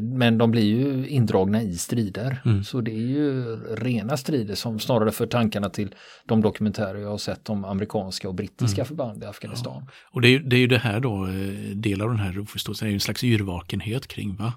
men 0.00 0.38
de 0.38 0.50
blir 0.50 0.64
ju 0.64 1.08
indragna 1.08 1.62
i 1.62 1.76
strider. 1.76 2.42
Mm. 2.44 2.64
Så 2.64 2.80
det 2.80 2.90
är 2.90 3.06
ju 3.06 3.56
rena 3.76 4.16
strider 4.16 4.54
som 4.54 4.78
snarare 4.78 5.12
för 5.12 5.26
tankarna 5.26 5.70
till 5.70 5.94
de 6.24 6.40
dokumentärer 6.40 6.98
jag 6.98 7.10
har 7.10 7.18
sett 7.18 7.50
om 7.50 7.64
amerikanska 7.64 8.28
och 8.28 8.34
brittiska 8.34 8.80
mm. 8.80 8.86
förband 8.86 9.22
i 9.22 9.26
Afghanistan. 9.26 9.82
Ja. 9.86 9.92
Och 10.12 10.20
det 10.20 10.28
är, 10.28 10.38
det 10.38 10.56
är 10.56 10.60
ju 10.60 10.66
det 10.66 10.78
här 10.78 11.00
då, 11.00 11.26
eh, 11.26 11.76
del 11.76 12.02
av 12.02 12.08
den 12.08 12.18
här 12.18 12.38
oförståelsen, 12.38 12.88
är 12.88 12.92
en 12.92 13.00
slags 13.00 13.24
yrvakenhet 13.24 14.06
kring 14.06 14.36
va? 14.36 14.52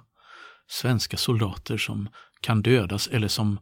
Svenska 0.67 1.17
soldater 1.17 1.77
som 1.77 2.09
kan 2.41 2.61
dödas 2.61 3.07
eller 3.07 3.27
som 3.27 3.59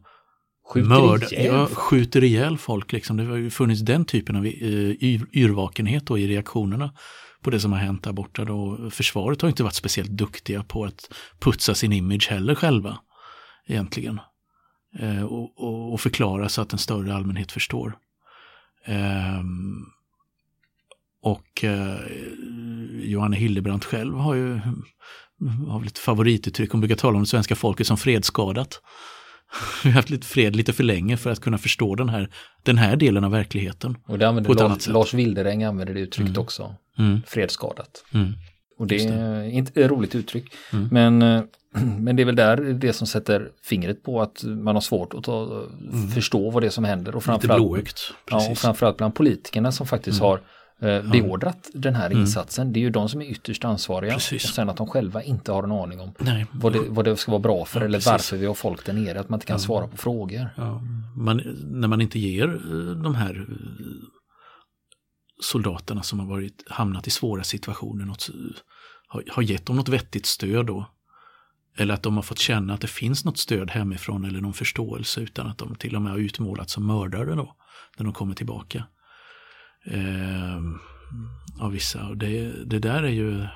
skjuter, 0.68 0.88
mörd, 0.88 1.22
ihjäl. 1.22 1.46
Ja, 1.46 1.66
skjuter 1.66 2.24
ihjäl 2.24 2.58
folk. 2.58 2.92
Liksom. 2.92 3.16
Det 3.16 3.24
har 3.24 3.36
ju 3.36 3.50
funnits 3.50 3.80
den 3.80 4.04
typen 4.04 4.36
av 4.36 4.46
eh, 4.46 4.52
yrvakenhet 5.32 6.06
då 6.06 6.18
i 6.18 6.28
reaktionerna 6.28 6.92
på 7.42 7.50
det 7.50 7.60
som 7.60 7.72
har 7.72 7.78
hänt 7.78 8.02
där 8.02 8.12
borta. 8.12 8.44
Då. 8.44 8.90
Försvaret 8.90 9.42
har 9.42 9.48
inte 9.48 9.62
varit 9.62 9.74
speciellt 9.74 10.10
duktiga 10.10 10.62
på 10.62 10.84
att 10.84 11.10
putsa 11.40 11.74
sin 11.74 11.92
image 11.92 12.28
heller 12.30 12.54
själva 12.54 12.98
egentligen. 13.66 14.20
Eh, 14.98 15.22
och, 15.22 15.58
och, 15.58 15.92
och, 15.92 16.00
förklara 16.00 16.48
så 16.48 16.62
att 16.62 16.72
en 16.72 16.78
större 16.78 17.14
allmänhet 17.14 17.52
förstår. 17.52 17.98
Eh, 18.84 19.42
och 21.22 21.64
eh, 21.64 21.96
Johanne 22.92 23.36
Hildebrandt 23.36 23.84
själv 23.84 24.14
har 24.14 24.34
ju 24.34 24.60
har 25.68 25.78
väl 25.78 25.88
ett 25.88 25.98
favorituttryck, 25.98 26.70
hon 26.70 26.80
brukar 26.80 26.96
tala 26.96 27.16
om 27.16 27.22
det 27.22 27.28
svenska 27.28 27.56
folket 27.56 27.86
som 27.86 27.96
fredsskadat. 27.96 28.80
Vi 29.84 29.90
har 29.90 29.94
haft 29.94 30.10
lite 30.10 30.26
fred 30.26 30.56
lite 30.56 30.72
för 30.72 30.84
länge 30.84 31.16
för 31.16 31.30
att 31.30 31.40
kunna 31.40 31.58
förstå 31.58 31.94
den 31.94 32.08
här, 32.08 32.28
den 32.62 32.78
här 32.78 32.96
delen 32.96 33.24
av 33.24 33.30
verkligheten. 33.30 33.96
Och 34.06 34.18
det 34.18 34.28
använder 34.28 34.54
Lars, 34.54 34.88
Lars 34.88 35.14
Wilderäng 35.14 35.64
använder 35.64 35.94
det 35.94 36.00
uttrycket 36.00 36.30
mm. 36.30 36.42
också. 36.42 36.74
Mm. 36.98 37.22
Fredsskadat. 37.26 38.04
Mm. 38.14 38.32
Och 38.78 38.86
det, 38.86 39.04
är 39.04 39.44
inte 39.44 39.80
ett 39.80 39.90
roligt 39.90 40.14
uttryck. 40.14 40.52
Mm. 40.72 40.88
Men, 40.92 41.22
eh, 41.22 41.42
men 41.98 42.16
det 42.16 42.22
är 42.22 42.24
väl 42.24 42.36
där 42.36 42.56
det 42.56 42.92
som 42.92 43.06
sätter 43.06 43.50
fingret 43.62 44.02
på 44.02 44.22
att 44.22 44.44
man 44.44 44.76
har 44.76 44.80
svårt 44.80 45.14
att 45.14 45.24
ta, 45.24 45.66
mm. 45.92 46.08
förstå 46.08 46.50
vad 46.50 46.62
det 46.62 46.66
är 46.66 46.70
som 46.70 46.84
händer. 46.84 47.16
Och 47.16 47.24
framförallt, 47.24 48.14
ja, 48.30 48.50
och 48.50 48.58
framförallt 48.58 48.96
bland 48.96 49.14
politikerna 49.14 49.72
som 49.72 49.86
faktiskt 49.86 50.20
mm. 50.20 50.28
har 50.28 50.40
eh, 50.80 51.10
beordrat 51.10 51.70
den 51.74 51.94
här 51.94 52.06
mm. 52.06 52.20
insatsen. 52.20 52.72
Det 52.72 52.78
är 52.78 52.82
ju 52.82 52.90
de 52.90 53.08
som 53.08 53.20
är 53.20 53.24
ytterst 53.24 53.64
ansvariga. 53.64 54.14
Precis. 54.14 54.44
Och 54.44 54.50
sen 54.50 54.68
att 54.68 54.76
de 54.76 54.86
själva 54.86 55.22
inte 55.22 55.52
har 55.52 55.62
en 55.62 55.72
aning 55.72 56.00
om 56.00 56.12
vad 56.52 56.72
det, 56.72 56.80
vad 56.88 57.04
det 57.04 57.16
ska 57.16 57.30
vara 57.30 57.42
bra 57.42 57.64
för 57.64 57.80
ja, 57.80 57.86
eller 57.86 58.10
varför 58.10 58.36
vi 58.36 58.46
har 58.46 58.54
folk 58.54 58.86
där 58.86 58.92
nere. 58.92 59.20
Att 59.20 59.28
man 59.28 59.36
inte 59.36 59.46
kan 59.46 59.54
ja. 59.54 59.58
svara 59.58 59.88
på 59.88 59.96
frågor. 59.96 60.50
Ja. 60.56 60.82
Man, 61.16 61.42
när 61.64 61.88
man 61.88 62.00
inte 62.00 62.18
ger 62.18 62.48
eh, 62.48 63.02
de 63.02 63.14
här 63.14 63.46
eh, 63.50 63.56
soldaterna 65.40 66.02
som 66.02 66.18
har 66.18 66.26
varit, 66.26 66.64
hamnat 66.66 67.06
i 67.06 67.10
svåra 67.10 67.42
situationer 67.42 68.04
något, 68.04 68.28
har, 69.08 69.24
har 69.30 69.42
gett 69.42 69.66
dem 69.66 69.76
något 69.76 69.88
vettigt 69.88 70.26
stöd 70.26 70.66
då. 70.66 70.86
Eller 71.76 71.94
att 71.94 72.02
de 72.02 72.16
har 72.16 72.22
fått 72.22 72.38
känna 72.38 72.74
att 72.74 72.80
det 72.80 72.86
finns 72.86 73.24
något 73.24 73.38
stöd 73.38 73.70
hemifrån 73.70 74.24
eller 74.24 74.40
någon 74.40 74.52
förståelse 74.52 75.20
utan 75.20 75.46
att 75.46 75.58
de 75.58 75.74
till 75.74 75.96
och 75.96 76.02
med 76.02 76.12
har 76.12 76.18
utmålats 76.18 76.72
som 76.72 76.86
mördare 76.86 77.34
då. 77.34 77.56
När 77.96 78.04
de 78.04 78.12
kommer 78.12 78.34
tillbaka 78.34 78.84
eh, 79.84 80.58
av 81.60 81.72
vissa. 81.72 82.08
Och 82.08 82.16
det, 82.16 82.64
det 82.64 82.78
där 82.78 83.02
är 83.02 83.08
ju, 83.08 83.46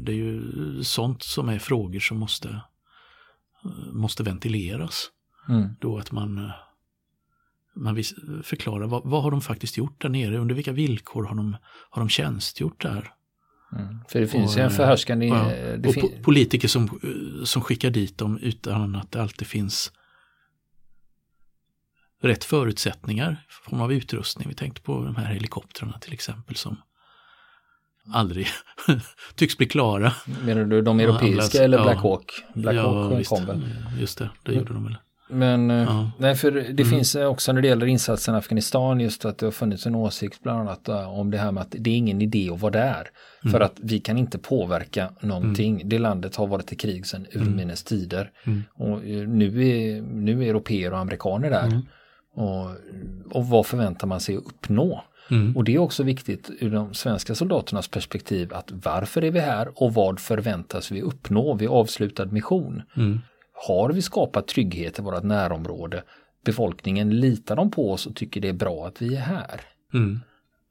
det 0.00 0.12
är 0.12 0.16
ju 0.16 0.42
sånt 0.82 1.22
som 1.22 1.48
är 1.48 1.58
frågor 1.58 2.00
som 2.00 2.18
måste, 2.18 2.60
måste 3.92 4.22
ventileras. 4.22 5.10
Mm. 5.48 5.68
Då 5.80 5.98
att 5.98 6.12
man, 6.12 6.50
man 7.76 7.94
vill 7.94 8.04
förklara 8.42 8.86
vad, 8.86 9.02
vad 9.04 9.22
har 9.22 9.30
de 9.30 9.40
faktiskt 9.40 9.76
gjort 9.76 10.02
där 10.02 10.08
nere, 10.08 10.38
under 10.38 10.54
vilka 10.54 10.72
villkor 10.72 11.24
har 11.24 11.36
de, 11.36 11.56
har 11.90 12.02
de 12.02 12.08
tjänstgjort 12.08 12.82
där. 12.82 13.12
Mm. 13.76 13.98
För 14.08 14.20
det 14.20 14.26
finns 14.26 14.52
och, 14.52 14.58
ju 14.58 14.64
en 14.64 14.70
förhärskande... 14.70 15.26
Ja, 15.26 15.44
och 15.88 15.94
fin 15.94 16.22
politiker 16.22 16.68
som, 16.68 17.00
som 17.44 17.62
skickar 17.62 17.90
dit 17.90 18.18
dem 18.18 18.38
utan 18.38 18.96
att 18.96 19.12
det 19.12 19.22
alltid 19.22 19.48
finns 19.48 19.92
rätt 22.22 22.44
förutsättningar 22.44 23.36
form 23.48 23.80
av 23.80 23.92
utrustning. 23.92 24.48
Vi 24.48 24.54
tänkte 24.54 24.80
på 24.80 25.04
de 25.04 25.16
här 25.16 25.34
helikoptrarna 25.34 25.98
till 25.98 26.12
exempel 26.12 26.56
som 26.56 26.76
aldrig 28.12 28.46
tycks 29.34 29.58
bli 29.58 29.66
klara. 29.66 30.12
Menar 30.44 30.64
du 30.64 30.82
de 30.82 31.00
europeiska 31.00 31.58
ja, 31.58 31.64
eller 31.64 31.82
Black 31.82 31.98
Hawk? 31.98 32.44
Black 32.54 32.76
ja, 32.76 33.08
Hawk 33.08 33.26
kom 33.26 33.46
väl? 33.46 33.60
Just 34.00 34.18
det, 34.18 34.30
det 34.42 34.52
gjorde 34.52 34.72
de 34.72 34.84
väl. 34.84 34.96
Men 35.32 35.70
eh, 35.70 35.76
ja. 35.76 36.10
nej, 36.18 36.34
för 36.34 36.50
det 36.50 36.82
mm. 36.82 36.84
finns 36.84 37.14
också 37.14 37.52
när 37.52 37.62
det 37.62 37.68
gäller 37.68 37.86
insatsen 37.86 38.34
i 38.34 38.38
Afghanistan 38.38 39.00
just 39.00 39.24
att 39.24 39.38
det 39.38 39.46
har 39.46 39.50
funnits 39.50 39.86
en 39.86 39.94
åsikt 39.94 40.42
bland 40.42 40.60
annat 40.60 40.88
eh, 40.88 41.18
om 41.18 41.30
det 41.30 41.38
här 41.38 41.52
med 41.52 41.60
att 41.60 41.74
det 41.78 41.90
är 41.90 41.96
ingen 41.96 42.22
idé 42.22 42.50
att 42.50 42.60
vara 42.60 42.72
där. 42.72 43.08
Mm. 43.42 43.52
För 43.52 43.60
att 43.60 43.74
vi 43.82 44.00
kan 44.00 44.18
inte 44.18 44.38
påverka 44.38 45.10
någonting. 45.20 45.74
Mm. 45.74 45.88
Det 45.88 45.98
landet 45.98 46.36
har 46.36 46.46
varit 46.46 46.72
i 46.72 46.76
krig 46.76 47.06
sedan 47.06 47.26
urminnes 47.32 47.84
tider. 47.84 48.30
Mm. 48.44 48.62
Och 48.74 49.04
eh, 49.04 49.28
nu 49.28 49.68
är, 49.68 50.02
nu 50.02 50.44
är 50.44 50.48
europeer 50.48 50.92
och 50.92 50.98
amerikaner 50.98 51.50
där. 51.50 51.82
Och, 52.34 52.70
och 53.30 53.46
vad 53.46 53.66
förväntar 53.66 54.06
man 54.06 54.20
sig 54.20 54.36
att 54.36 54.44
uppnå? 54.44 55.04
Mm. 55.30 55.56
Och 55.56 55.64
det 55.64 55.74
är 55.74 55.78
också 55.78 56.02
viktigt 56.02 56.50
ur 56.58 56.70
de 56.70 56.94
svenska 56.94 57.34
soldaternas 57.34 57.88
perspektiv 57.88 58.54
att 58.54 58.70
varför 58.70 59.24
är 59.24 59.30
vi 59.30 59.40
här 59.40 59.68
och 59.74 59.94
vad 59.94 60.20
förväntas 60.20 60.90
vi 60.90 61.02
uppnå 61.02 61.54
vid 61.54 61.68
avslutad 61.68 62.26
mission? 62.26 62.82
Mm. 62.96 63.20
Har 63.66 63.92
vi 63.92 64.02
skapat 64.02 64.48
trygghet 64.48 64.98
i 64.98 65.02
vårt 65.02 65.22
närområde? 65.22 66.02
befolkningen, 66.44 67.20
litar 67.20 67.56
de 67.56 67.70
på 67.70 67.92
oss 67.92 68.06
och 68.06 68.16
tycker 68.16 68.40
det 68.40 68.48
är 68.48 68.52
bra 68.52 68.86
att 68.86 69.02
vi 69.02 69.16
är 69.16 69.20
här? 69.20 69.60
Mm. 69.94 70.20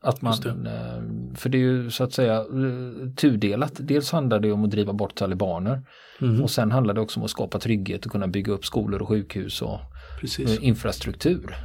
Att 0.04 0.22
man, 0.22 0.34
eh, 0.34 1.36
för 1.36 1.50
det 1.50 1.58
är 1.58 1.60
ju 1.60 1.92
så 1.92 2.04
att 2.04 2.14
säga 2.14 2.36
eh, 2.38 3.14
tudelat. 3.16 3.74
Dels 3.80 4.12
handlar 4.12 4.40
det 4.40 4.52
om 4.52 4.64
att 4.64 4.72
driva 4.72 4.94
bort 4.94 5.16
talibaner 5.16 5.82
mm. 6.22 6.44
och 6.44 6.50
sen 6.50 6.72
handlar 6.72 6.94
det 6.94 7.02
också 7.02 7.20
om 7.20 7.24
att 7.24 7.32
skapa 7.32 7.60
trygghet 7.60 8.06
och 8.06 8.12
kunna 8.12 8.28
bygga 8.28 8.54
upp 8.54 8.66
skolor 8.66 9.02
och 9.02 9.08
sjukhus 9.08 9.62
och 9.62 9.80
Precis. 10.20 10.60
infrastruktur. 10.60 11.56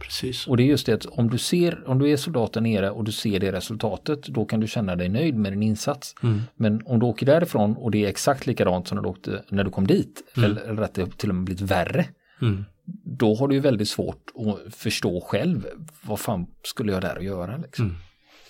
Precis. 0.00 0.46
Och 0.46 0.56
det 0.56 0.62
är 0.62 0.66
just 0.66 0.86
det 0.86 0.92
att 0.92 1.06
om 1.06 1.30
du 1.30 1.38
ser, 1.38 1.88
om 1.88 1.98
du 1.98 2.10
är 2.10 2.16
soldat 2.16 2.52
där 2.52 2.60
nere 2.60 2.90
och 2.90 3.04
du 3.04 3.12
ser 3.12 3.40
det 3.40 3.52
resultatet, 3.52 4.22
då 4.22 4.44
kan 4.44 4.60
du 4.60 4.66
känna 4.66 4.96
dig 4.96 5.08
nöjd 5.08 5.34
med 5.36 5.52
din 5.52 5.62
insats. 5.62 6.14
Mm. 6.22 6.40
Men 6.56 6.82
om 6.86 6.98
du 6.98 7.06
åker 7.06 7.26
därifrån 7.26 7.76
och 7.76 7.90
det 7.90 8.04
är 8.04 8.08
exakt 8.08 8.46
likadant 8.46 8.88
som 8.88 8.96
när 8.96 9.02
du, 9.02 9.08
åkte, 9.08 9.42
när 9.48 9.64
du 9.64 9.70
kom 9.70 9.86
dit, 9.86 10.22
mm. 10.36 10.50
eller, 10.50 10.62
eller 10.62 10.82
att 10.82 10.94
det 10.94 11.18
till 11.18 11.28
och 11.28 11.34
med 11.34 11.44
blivit 11.44 11.62
värre, 11.62 12.06
mm. 12.42 12.64
Då 13.04 13.34
har 13.34 13.48
du 13.48 13.54
ju 13.54 13.60
väldigt 13.60 13.88
svårt 13.88 14.30
att 14.34 14.74
förstå 14.74 15.20
själv, 15.20 15.66
vad 16.02 16.20
fan 16.20 16.46
skulle 16.62 16.92
jag 16.92 17.02
där 17.02 17.16
och 17.16 17.24
göra? 17.24 17.56
Liksom. 17.56 17.84
Mm. 17.84 17.96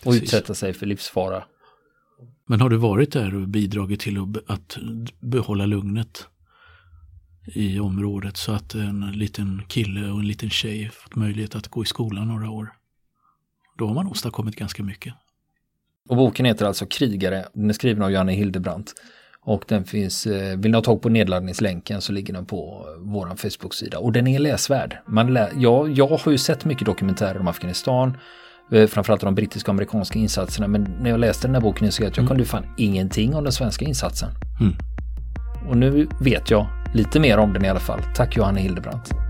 Och 0.04 0.12
utsätta 0.12 0.54
sig 0.54 0.72
för 0.72 0.86
livsfara. 0.86 1.44
Men 2.46 2.60
har 2.60 2.68
du 2.68 2.76
varit 2.76 3.12
där 3.12 3.34
och 3.34 3.48
bidragit 3.48 4.00
till 4.00 4.18
att 4.46 4.78
behålla 5.20 5.66
lugnet? 5.66 6.26
i 7.46 7.80
området 7.80 8.36
så 8.36 8.52
att 8.52 8.74
en 8.74 9.12
liten 9.12 9.62
kille 9.68 10.10
och 10.10 10.20
en 10.20 10.26
liten 10.26 10.50
tjej 10.50 10.90
fått 10.90 11.16
möjlighet 11.16 11.54
att 11.54 11.68
gå 11.68 11.82
i 11.82 11.86
skolan 11.86 12.28
några 12.28 12.50
år. 12.50 12.72
Då 13.78 13.86
har 13.86 13.94
man 13.94 14.06
åstadkommit 14.06 14.56
ganska 14.56 14.82
mycket. 14.82 15.14
Och 16.08 16.16
boken 16.16 16.46
heter 16.46 16.66
alltså 16.66 16.86
Krigare, 16.86 17.48
den 17.52 17.70
är 17.70 17.74
skriven 17.74 18.02
av 18.02 18.12
Janne 18.12 18.32
Hildebrandt. 18.32 18.94
Och 19.44 19.64
den 19.68 19.84
finns, 19.84 20.26
eh, 20.26 20.58
vill 20.58 20.70
ni 20.70 20.76
ha 20.76 20.82
tag 20.82 21.02
på 21.02 21.08
nedladdningslänken 21.08 22.00
så 22.00 22.12
ligger 22.12 22.34
den 22.34 22.46
på 22.46 22.86
vår 22.98 23.26
Facebook-sida. 23.36 23.98
Och 23.98 24.12
den 24.12 24.26
är 24.26 24.38
läsvärd. 24.38 24.98
Man 25.06 25.34
lä 25.34 25.48
ja, 25.58 25.88
jag 25.88 26.06
har 26.06 26.32
ju 26.32 26.38
sett 26.38 26.64
mycket 26.64 26.86
dokumentärer 26.86 27.40
om 27.40 27.48
Afghanistan, 27.48 28.16
eh, 28.72 28.86
framförallt 28.86 29.20
de 29.20 29.34
brittiska 29.34 29.70
och 29.70 29.74
amerikanska 29.74 30.18
insatserna. 30.18 30.68
Men 30.68 30.82
när 31.00 31.10
jag 31.10 31.20
läste 31.20 31.48
den 31.48 31.54
här 31.54 31.62
boken 31.62 31.92
så 31.92 32.02
jag 32.02 32.10
att 32.10 32.16
jag 32.16 32.22
mm. 32.22 32.28
kunde 32.28 32.44
fan 32.44 32.66
ingenting 32.76 33.34
om 33.34 33.44
den 33.44 33.52
svenska 33.52 33.84
insatsen. 33.84 34.30
Mm. 34.60 34.74
Och 35.68 35.76
nu 35.76 36.08
vet 36.20 36.50
jag 36.50 36.66
lite 36.94 37.20
mer 37.20 37.38
om 37.38 37.52
den 37.52 37.64
i 37.64 37.68
alla 37.68 37.80
fall. 37.80 38.00
Tack 38.14 38.36
Johanna 38.36 38.58
Hildebrandt. 38.58 39.29